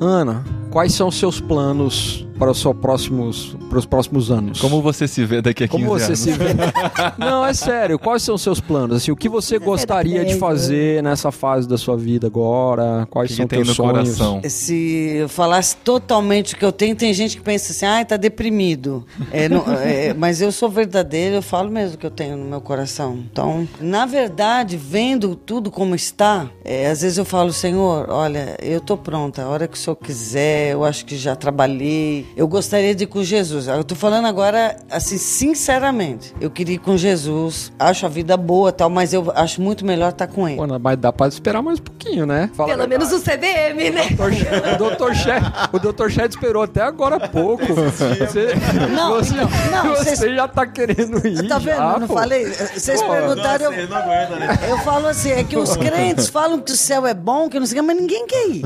[0.00, 4.58] Ana, quais são os seus planos para os próximos, para os próximos anos?
[4.60, 6.18] Como você se vê daqui a 15 Como você anos?
[6.20, 6.46] se vê?
[7.18, 7.98] Não, é sério.
[7.98, 8.96] Quais são os seus planos?
[8.96, 13.06] Assim, o que você gostaria de fazer nessa fase da sua vida agora?
[13.10, 14.16] Quais que são que tem teus no sonhos?
[14.16, 14.40] coração?
[14.48, 18.16] Se eu falasse totalmente o que eu tenho, tem gente que pensa assim, ai, tá
[18.16, 19.04] deprimido.
[19.30, 22.44] É, não- é, mas eu sou verdadeira, eu falo mesmo o que eu tenho no
[22.46, 23.18] meu coração.
[23.30, 28.80] Então, na verdade, vendo tudo como está, é, às vezes eu falo, Senhor, olha, eu
[28.80, 32.26] tô pronta, a hora que o Senhor quiser, eu acho que já trabalhei.
[32.36, 33.65] Eu gostaria de ir com Jesus.
[33.74, 36.34] Eu tô falando agora, assim, sinceramente.
[36.40, 40.10] Eu queria ir com Jesus, acho a vida boa tal, mas eu acho muito melhor
[40.10, 40.56] estar com ele.
[40.56, 42.50] Pô, mas dá pra esperar mais um pouquinho, né?
[42.54, 44.06] Fala Pelo menos o CVM, né?
[44.16, 45.14] O Dr.
[45.14, 45.42] Shed,
[45.72, 46.08] o Dr.
[46.10, 47.64] Shed esperou até agora há pouco.
[47.66, 48.54] Você,
[48.94, 51.48] Não, você, então, não, você já tá querendo ir.
[51.48, 51.76] Tá vendo?
[51.76, 52.14] já, eu não pô.
[52.14, 52.44] falei?
[52.46, 53.72] Vocês Pô, perguntaram.
[53.72, 54.58] Eu, não aguenta, né?
[54.68, 57.66] eu falo assim: é que os crentes falam que o céu é bom, que não
[57.66, 58.62] sei o que, mas ninguém quer ir.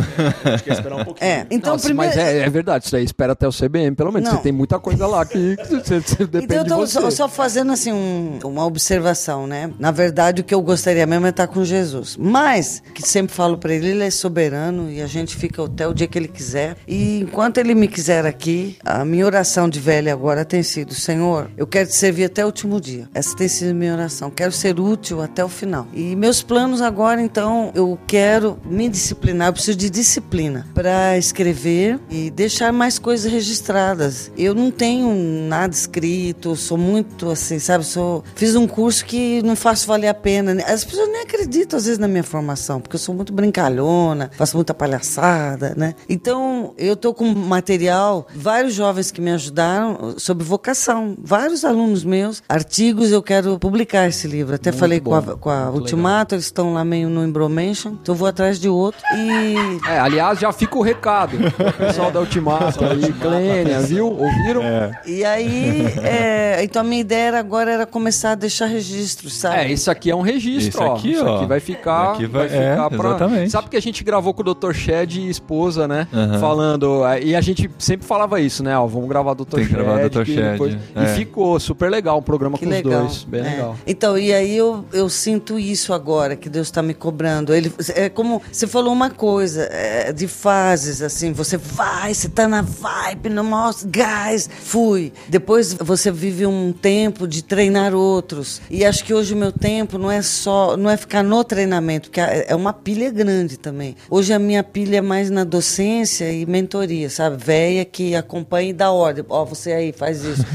[0.64, 1.30] Quer esperar um pouquinho.
[1.30, 2.14] É, então Nossa, primeiro.
[2.14, 4.28] Mas é, é verdade, isso aí espera até o CBM, pelo menos.
[4.28, 4.36] Não.
[4.36, 7.28] Você tem muita coisa lá que, você, você depende Então eu tô de só, só
[7.28, 9.70] fazendo assim um- uma observação, né?
[9.78, 12.16] Na verdade, o que eu gostaria mesmo é estar com Jesus.
[12.18, 15.94] Mas, que sempre falo pra ele, ele é soberano e a gente fica até o
[15.94, 16.76] dia que ele quiser.
[16.86, 21.50] E enquanto ele me quiser aqui, a minha oração de velha agora tem sido: Senhor,
[21.56, 23.08] eu quero te servir até o último dia.
[23.14, 24.30] Essa tem sido a minha oração.
[24.30, 25.86] Quero ser útil até o final.
[25.92, 31.98] E meus planos agora, então, eu quero me disciplinar, eu preciso de disciplina para escrever
[32.10, 34.30] e deixar mais coisas registradas.
[34.36, 35.14] Eu não tenho
[35.48, 37.84] nada escrito, sou muito assim, sabe?
[37.84, 40.54] Sou, fiz um curso que não faço valer a pena.
[40.54, 40.64] né?
[40.66, 44.56] As pessoas nem acreditam às vezes na minha formação, porque eu sou muito brincalhona, faço
[44.56, 45.94] muita palhaçada, né?
[46.08, 52.42] Então, eu tô com material, vários jovens que me ajudaram sobre vocação, vários alunos meus,
[52.48, 54.54] artigos, eu quero publicar esse livro.
[54.54, 57.90] Até Muito falei com a, bom, com a Ultimato, eles estão lá meio no Embromation,
[58.00, 59.00] então eu vou atrás de outro.
[59.14, 59.54] E
[59.88, 61.36] É, aliás, já fica o recado.
[61.36, 64.06] O pessoal da Ultimato aí, Clênia, viu?
[64.06, 64.59] Ouviram?
[64.60, 64.90] É.
[65.06, 69.72] E aí, é, então a minha ideia era agora era começar a deixar registros, sabe?
[69.72, 70.94] isso aqui é um registro, Isso ó.
[70.94, 71.36] aqui, isso ó.
[71.36, 72.12] aqui vai ficar.
[72.12, 73.08] Aqui vai- é, ficar pra...
[73.10, 73.50] exatamente.
[73.50, 74.72] Sabe que a gente gravou com o Dr.
[74.72, 76.06] Shed e esposa, né?
[76.12, 76.38] Aham.
[76.38, 77.04] Falando.
[77.06, 78.76] é, E a gente sempre falava isso, né?
[78.76, 79.44] Ó, vamos gravar o Dr.
[79.56, 79.82] Tem que Shed.
[79.84, 80.24] gravar Dr.
[80.24, 81.04] Shed, depois- é.
[81.04, 83.04] E ficou super legal um programa Que com legal.
[83.04, 83.24] os dois.
[83.24, 83.50] Bem É.
[83.50, 83.76] legal.
[83.86, 87.54] Então, e aí eu, eu sinto isso agora, que Deus está me cobrando.
[87.54, 92.46] Ele, é como você falou uma coisa, é, de fases, assim, você vai, você tá
[92.48, 95.12] na vibe, no maior gás, fui.
[95.28, 98.60] Depois você vive um tempo de treinar outros.
[98.70, 102.08] E acho que hoje o meu tempo não é só, não é ficar no treinamento,
[102.08, 103.94] porque é é uma pilha grande também.
[104.10, 107.36] Hoje a minha pilha é mais na docência e mentoria, sabe?
[107.36, 109.24] Véia que acompanha e dá ordem.
[109.28, 110.44] Ó, você aí, faz isso.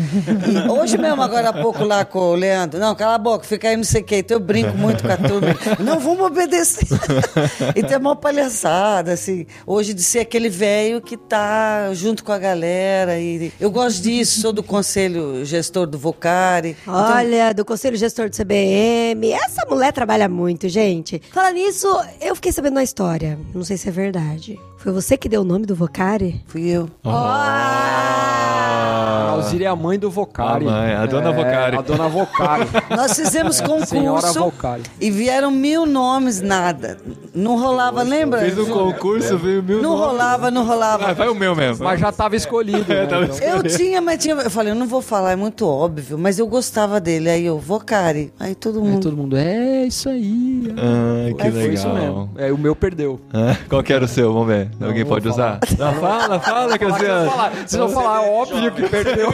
[0.46, 3.70] E hoje mesmo, agora há pouco lá com o Leandro, não, cala a boca, fica
[3.70, 4.18] aí, não sei o quê.
[4.18, 5.56] Então eu brinco muito com a turma.
[5.80, 6.88] Não, vamos obedecer.
[7.76, 9.46] então é uma palhaçada, assim.
[9.66, 13.18] Hoje de ser aquele velho que tá junto com a galera.
[13.20, 16.76] E eu gosto disso, sou do conselho gestor do Vocari.
[16.82, 19.32] Então, Olha, do Conselho Gestor do CBM.
[19.32, 21.22] Essa mulher trabalha muito, gente.
[21.32, 21.88] Fala nisso,
[22.20, 23.40] eu fiquei sabendo uma história.
[23.54, 24.60] Não sei se é verdade.
[24.86, 26.44] Foi você que deu o nome do Vocari?
[26.46, 26.88] fui eu.
[27.04, 28.22] Ah!
[29.36, 30.66] Nauzira é a mãe do Vocari.
[30.68, 31.78] A mãe, a dona é, Vocari.
[31.78, 32.66] A dona Vocari.
[32.96, 36.98] Nós fizemos Senhora concurso e vieram mil nomes, nada.
[37.34, 38.40] Não rolava, lembra?
[38.42, 40.06] Fez um concurso, veio mil Não nomes.
[40.08, 41.10] rolava, não rolava.
[41.10, 41.84] Ah, vai o meu mesmo.
[41.84, 42.86] Mas já tava escolhido.
[42.88, 43.38] né, tava então.
[43.40, 44.36] Eu tinha, mas tinha.
[44.36, 47.30] Eu falei, eu não vou falar, é muito óbvio, mas eu gostava dele.
[47.30, 48.32] Aí eu, Vocari.
[48.40, 49.02] Aí todo Aí mundo.
[49.04, 50.74] todo mundo, é isso aí.
[50.78, 51.74] Ah, que É, foi legal.
[51.74, 52.30] isso mesmo.
[52.38, 53.20] É, o meu perdeu.
[53.34, 54.32] Ah, Qual que era o seu?
[54.32, 54.70] Vamos ver.
[54.82, 55.60] Alguém vou pode falar.
[55.66, 55.78] usar?
[55.78, 57.32] Não, fala, fala, Cassiano.
[57.66, 59.32] Vocês vão falar, é óbvio que perdeu.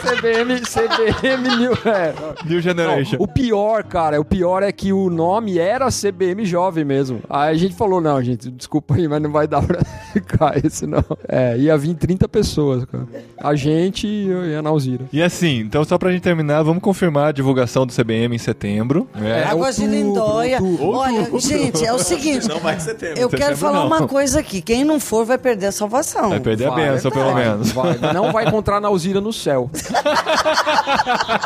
[0.00, 1.72] CBM, CBM New.
[1.86, 2.14] É.
[2.44, 3.16] New Generation.
[3.16, 7.20] Não, o pior, cara, o pior é que o nome era CBM Jovem mesmo.
[7.28, 9.78] Aí a gente falou, não, gente, desculpa aí, mas não vai dar pra
[10.12, 11.04] ficar esse não.
[11.28, 13.06] É, ia vir 30 pessoas, cara.
[13.38, 15.04] A gente e a Nauzira.
[15.12, 19.08] E assim, então só pra gente terminar, vamos confirmar a divulgação do CBM em setembro.
[19.14, 19.44] É.
[19.44, 20.58] Água de outubro, Lindóia.
[20.62, 20.88] outubro.
[20.90, 22.48] Olha, gente, é o seguinte.
[22.48, 23.05] Não vai setembro.
[23.16, 23.86] Eu quero falar não.
[23.86, 24.60] uma coisa aqui.
[24.60, 26.30] Quem não for vai perder a salvação.
[26.30, 27.44] Vai perder a Vai, benção, pelo vai.
[27.44, 27.70] menos.
[27.72, 29.70] Vai, não vai encontrar Nauzira no céu.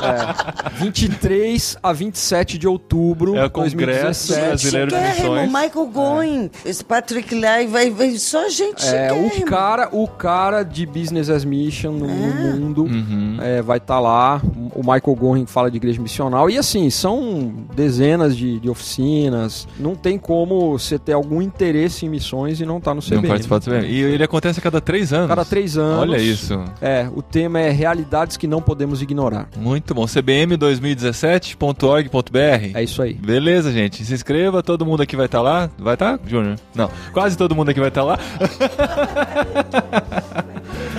[0.02, 4.46] É, 23 a 27 de outubro É o Congresso 2017.
[4.48, 5.46] Brasileiro de Missões.
[5.48, 10.86] Michael Goin, esse Patrick Lai, vai, vai só gente É, o cara, o cara de
[10.86, 13.36] Business as Mission no, no mundo Uhum.
[13.42, 14.40] é, vai estar lá.
[14.74, 16.48] O Michael Goring fala de igreja missional.
[16.48, 19.68] E assim, são dezenas de, de oficinas.
[19.78, 23.22] Não tem como você ter algum interesse em missões e não estar no CBN.
[23.22, 23.88] Não participar do CBM.
[23.88, 25.28] E ele acontece a cada três anos.
[25.28, 26.00] Cada três anos.
[26.00, 26.58] Olha isso.
[26.80, 29.48] É, o tema é realidades que não podemos ignorar.
[29.56, 30.04] Muito bom.
[30.04, 32.70] cbm2017.org.br.
[32.74, 33.14] É isso aí.
[33.14, 34.04] Beleza, gente.
[34.04, 35.68] Se inscreva, todo mundo aqui vai estar lá.
[35.78, 36.56] Vai estar, Júnior?
[36.74, 36.90] Não.
[37.12, 38.18] Quase todo mundo aqui vai estar lá.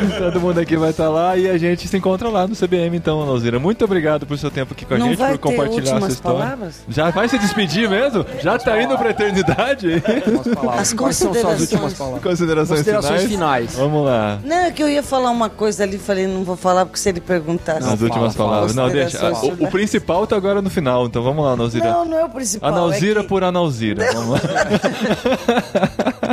[0.18, 3.22] todo mundo aqui vai estar lá e a gente se encontra lá no CBM, então,
[3.22, 3.60] Alzira.
[3.60, 5.94] Muito obrigado por seu tempo aqui com a Não gente, por compartilhar ter a sua
[5.96, 6.40] últimas história.
[6.40, 6.76] palavras?
[6.90, 8.26] Já vai se despedir mesmo?
[8.42, 10.02] Já tá indo pra eternidade?
[10.78, 11.62] As Quais são suas considerações.
[11.62, 12.24] últimas palavras?
[12.24, 13.72] Considerações, Considerações finais?
[13.72, 13.76] finais.
[13.76, 14.40] Vamos lá.
[14.44, 17.10] Não, é que eu ia falar uma coisa ali, falei, não vou falar, porque se
[17.10, 17.88] ele perguntasse.
[17.88, 18.76] As últimas fala, palavras.
[18.76, 19.32] Não, deixa.
[19.32, 21.92] O, o principal tá agora no final, então vamos lá, Nauzira.
[21.92, 22.70] Não, não é o principal.
[22.70, 24.12] Analzira é que- por Analzira.
[24.14, 24.40] Vamos lá.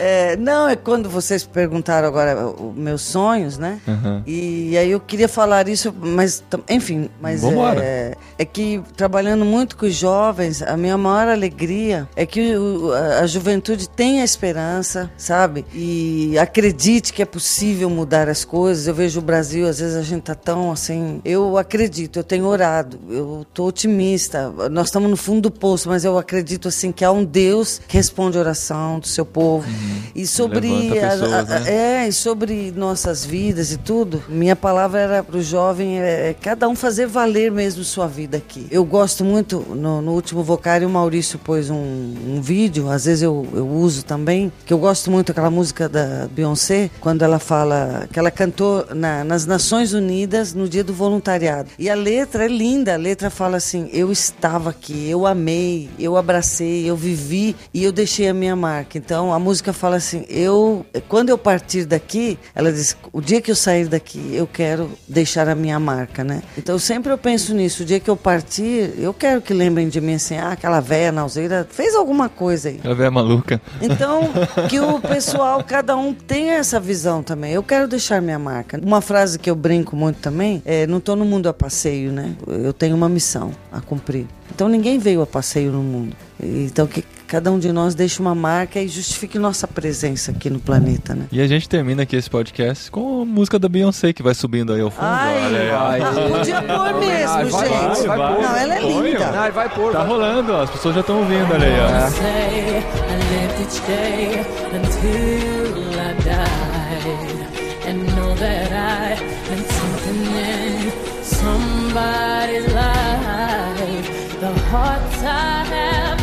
[0.00, 3.78] É, não, é quando vocês perguntaram agora os meus sonhos, né?
[3.86, 4.22] Uhum.
[4.26, 7.82] E aí eu queria falar isso, mas enfim, mas Vambora.
[7.82, 12.90] é, é que trabalhando muito com os jovens, a minha maior alegria é que o-
[12.92, 15.66] a, a juventude tenha esperança, sabe?
[15.74, 18.86] E acredite que é possível mudar as coisas.
[18.86, 21.20] Eu vejo o Brasil, às vezes a gente tá tão assim.
[21.22, 24.50] Eu acredito, eu tenho orado, eu tô otimista.
[24.70, 27.94] Nós estamos no fundo do poço, mas eu acredito assim que há um Deus que
[27.98, 29.68] responde a oração do seu povo.
[30.14, 31.70] E sobre Levanta a- pessoas, a- né?
[32.04, 36.34] é, e sobre nossas vidas e tudo, minha palavra era para o jovem, é, é
[36.34, 38.66] cada um fazer valer mesmo sua vida aqui.
[38.70, 43.22] Eu gosto muito, no, no último vocário, o Maurício pôs um, um vídeo, às vezes
[43.22, 48.08] eu, eu uso também, que eu gosto muito daquela música da Beyoncé, quando ela fala,
[48.12, 51.70] que ela cantou na- nas Nações Unidas no dia do voluntariado.
[51.78, 56.16] E a letra é linda, a letra fala assim, eu estava aqui, eu amei, eu
[56.16, 58.96] abracei, eu vivi e eu deixei a minha marca.
[58.98, 63.50] Então a música fala assim, eu, quando eu partir daqui, ela diz, o dia que
[63.50, 66.42] eu sair daqui, eu quero deixar a minha marca, né?
[66.56, 70.00] Então sempre eu penso nisso, o dia que eu partir, eu quero que lembrem de
[70.00, 72.80] mim assim, ah, aquela velha nauseira fez alguma coisa aí.
[72.84, 73.60] A velha maluca.
[73.80, 74.30] Então,
[74.68, 77.52] que o pessoal, cada um tenha essa visão também.
[77.52, 78.80] Eu quero deixar minha marca.
[78.82, 82.34] Uma frase que eu brinco muito também é: não estou no mundo a passeio, né?
[82.46, 84.26] Eu tenho uma missão a cumprir.
[84.54, 86.16] Então ninguém veio a passeio no mundo.
[86.42, 90.58] Então que cada um de nós deixe uma marca e justifique nossa presença aqui no
[90.58, 91.26] planeta, né?
[91.30, 94.72] E a gente termina aqui esse podcast com a música da Beyoncé que vai subindo
[94.72, 95.04] aí ao fundo.
[95.06, 95.70] Ai, Olha aí.
[96.02, 96.28] Ai.
[96.38, 98.06] podia pôr mesmo, Vai, vai, gente.
[98.08, 99.30] vai, vai, não, ela é linda.
[99.30, 99.92] Ai, vai pôr.
[99.92, 100.62] Tá rolando, ó.
[100.64, 102.10] As pessoas já estão ouvindo, olha aí, ó.
[102.10, 109.16] say I lived each day until I died and know that I
[109.48, 114.40] meant something in somebody's life.
[114.40, 116.20] The hearts I have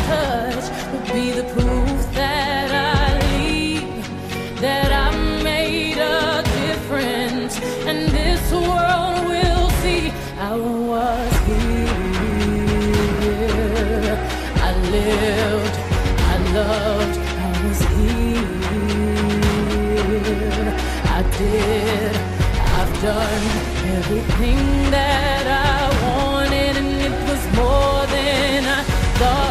[24.10, 28.82] everything that I wanted, and it was more than I
[29.18, 29.47] thought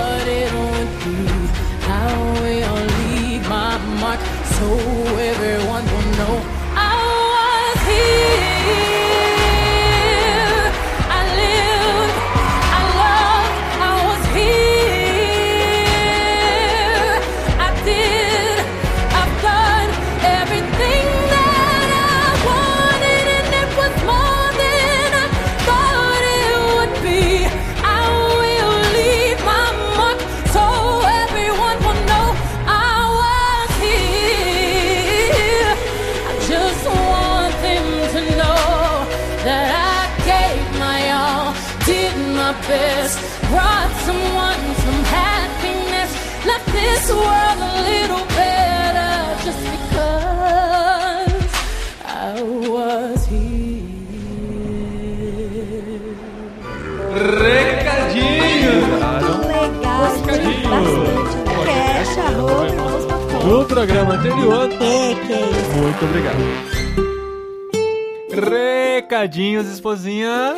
[4.58, 4.66] so
[5.18, 6.57] everyone will know
[66.18, 66.40] obrigado.
[68.30, 70.58] Recadinhos, esposinha.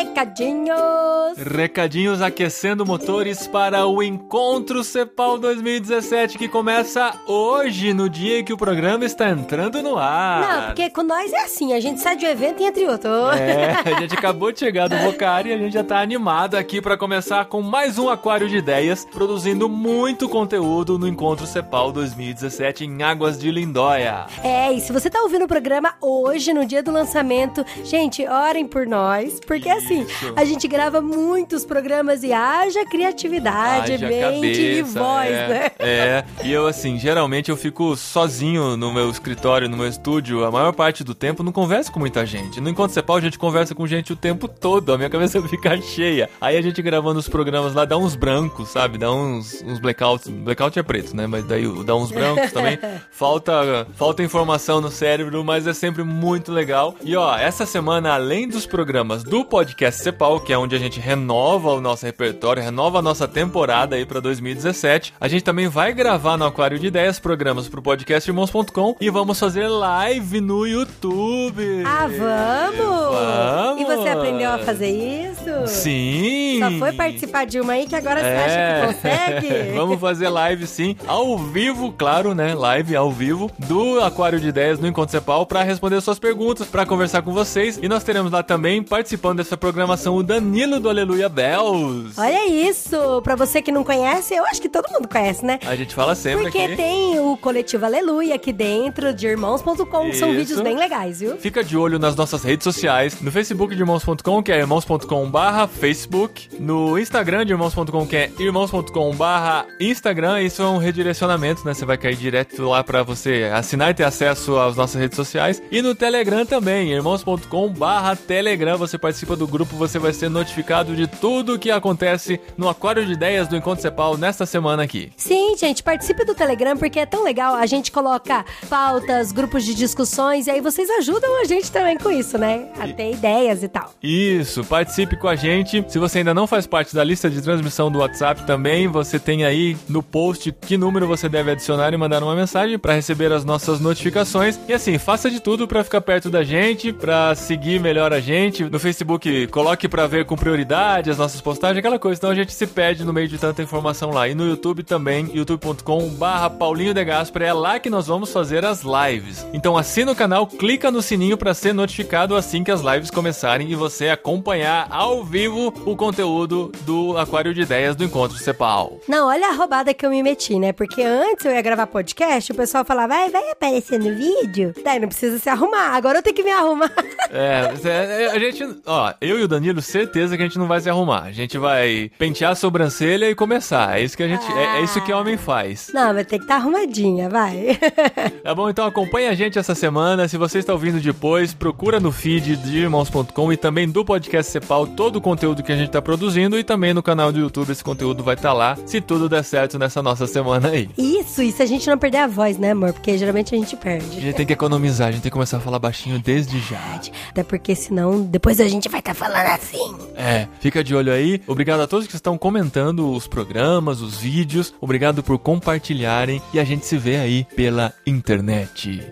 [0.00, 1.36] Recadinhos.
[1.36, 8.52] Recadinhos aquecendo motores para o Encontro Cepal 2017 que começa hoje, no dia em que
[8.52, 10.40] o programa está entrando no ar.
[10.40, 12.88] Não, porque com nós é assim, a gente sai de um evento e entra em
[12.88, 13.10] outro.
[13.10, 16.80] É, a gente acabou de chegar do Vocari e a gente já tá animado aqui
[16.80, 22.86] para começar com mais um aquário de ideias, produzindo muito conteúdo no Encontro Cepal 2017
[22.86, 24.24] em Águas de Lindóia.
[24.42, 28.66] É, e se você tá ouvindo o programa hoje, no dia do lançamento, gente, orem
[28.66, 29.89] por nós, porque assim,
[30.36, 35.70] a gente grava muitos programas e haja criatividade, Haja mente e cabeça, voz, é, né?
[35.78, 40.50] É, e eu assim, geralmente eu fico sozinho no meu escritório, no meu estúdio, a
[40.50, 42.60] maior parte do tempo não converso com muita gente.
[42.60, 45.80] No Encontro Cepal a gente conversa com gente o tempo todo, a minha cabeça fica
[45.80, 46.28] cheia.
[46.40, 48.98] Aí a gente gravando os programas lá dá uns brancos, sabe?
[48.98, 50.28] Dá uns, uns blackouts.
[50.28, 51.26] Blackout é preto, né?
[51.26, 52.78] Mas daí dá uns brancos também.
[53.10, 56.94] Falta, falta informação no cérebro, mas é sempre muito legal.
[57.02, 60.98] E ó, essa semana, além dos programas do podcast Cepal, que é onde a gente
[60.98, 65.92] renova o nosso repertório, renova a nossa temporada aí pra 2017, a gente também vai
[65.92, 71.82] gravar no Aquário de Ideias programas pro podcast irmãos.com e vamos fazer live no YouTube.
[71.86, 73.14] Ah, vamos?
[73.14, 73.80] Vamos!
[73.80, 75.29] E você aprendeu a fazer isso?
[75.66, 76.58] Sim!
[76.60, 78.38] Só foi participar de uma aí que agora você É.
[78.44, 79.70] acha que consegue?
[79.76, 82.54] Vamos fazer live sim, ao vivo, claro, né?
[82.54, 86.84] Live ao vivo do Aquário de Ideias no Encontro Cepal para responder suas perguntas, para
[86.86, 87.78] conversar com vocês.
[87.82, 92.14] E nós teremos lá também, participando dessa programação, o Danilo do Aleluia Bells.
[92.18, 93.20] Olha isso!
[93.22, 95.58] Pra você que não conhece, eu acho que todo mundo conhece, né?
[95.66, 96.76] A gente fala sempre Porque aqui.
[96.76, 99.74] tem o coletivo Aleluia aqui dentro de irmãos.com,
[100.10, 100.38] que são Isso.
[100.38, 101.36] vídeos bem legais, viu?
[101.36, 105.66] Fica de olho nas nossas redes sociais, no Facebook de irmãos.com, que é irmãos.com barra
[105.66, 111.72] Facebook, no Instagram de irmãos.com, que é irmãos.com barra Instagram, isso é um redirecionamento, né?
[111.72, 115.62] Você vai cair direto lá pra você assinar e ter acesso às nossas redes sociais.
[115.70, 120.94] E no Telegram também, irmãos.com barra Telegram, você participa do grupo, você vai ser notificado
[120.94, 125.10] de tudo que acontece no Aquário de Ideias do Encontro Cepal nesta semana aqui.
[125.16, 127.54] Sim, gente, participe do Telegram porque é tão legal.
[127.54, 132.10] A gente coloca pautas, grupos de discussões e aí vocês ajudam a gente também com
[132.10, 132.68] isso, né?
[132.78, 133.94] A ter ideias e tal.
[134.02, 135.84] Isso, participe com a gente.
[135.88, 139.44] Se você ainda não faz parte da lista de transmissão do WhatsApp também, você tem
[139.44, 143.44] aí no post que número você deve adicionar e mandar uma mensagem para receber as
[143.44, 144.58] nossas notificações.
[144.66, 148.64] E assim, faça de tudo para ficar perto da gente, para seguir melhor a gente.
[148.64, 152.18] No Facebook, coloque para ver com prioridade as nossas postagens, aquela coisa.
[152.18, 154.26] Então a gente se perde no meio de tanta informação lá.
[154.26, 157.00] E no YouTube também, youtube.com/barra Paulinho de.
[157.40, 159.46] É lá que nós vamos fazer as lives.
[159.52, 163.70] Então assina o canal, clica no sininho para ser notificado assim que as lives começarem
[163.70, 168.98] e você acompanhar ao vivo o conteúdo do Aquário de Ideias do Encontro Cepal.
[169.08, 170.72] Não, olha a roubada que eu me meti, né?
[170.72, 174.72] Porque antes eu ia gravar podcast, o pessoal falava, vai, vai aparecer no vídeo.
[174.84, 175.96] Daí não precisa se arrumar.
[175.96, 176.90] Agora eu tenho que me arrumar.
[177.32, 180.80] É, é, a gente, ó, eu e o Danilo, certeza que a gente não vai
[180.80, 181.22] se arrumar.
[181.22, 183.96] A gente vai pentear a sobrancelha e começar.
[183.96, 185.92] É isso que a gente, é, é isso que homem faz.
[185.94, 187.78] Não, vai ter que estar arrumadinha, vai.
[188.42, 188.68] Tá bom?
[188.68, 190.26] Então acompanha a gente essa semana.
[190.26, 194.86] Se você está ouvindo depois, procura no feed de irmãos.com e também do podcast Cepal
[195.00, 197.82] todo o conteúdo que a gente está produzindo e também no canal do YouTube esse
[197.82, 200.90] conteúdo vai estar lá, se tudo der certo nessa nossa semana aí.
[200.98, 202.92] Isso, e se a gente não perder a voz, né, amor?
[202.92, 204.20] Porque geralmente a gente A perde.
[204.20, 207.00] gente tem que economizar, a gente tem que começar a falar baixinho desde já.
[207.30, 209.96] Até porque senão depois a gente vai estar falando assim.
[210.14, 211.40] É, fica de olho aí.
[211.46, 214.74] Obrigado a todos que estão comentando os programas, os vídeos.
[214.82, 219.02] Obrigado por compartilharem e a gente se vê aí pela internet.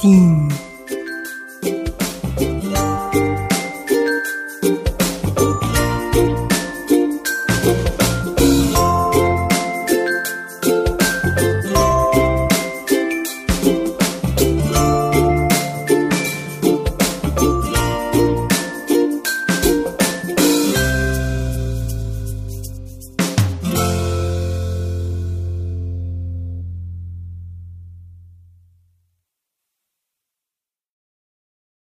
[0.00, 0.48] Sim.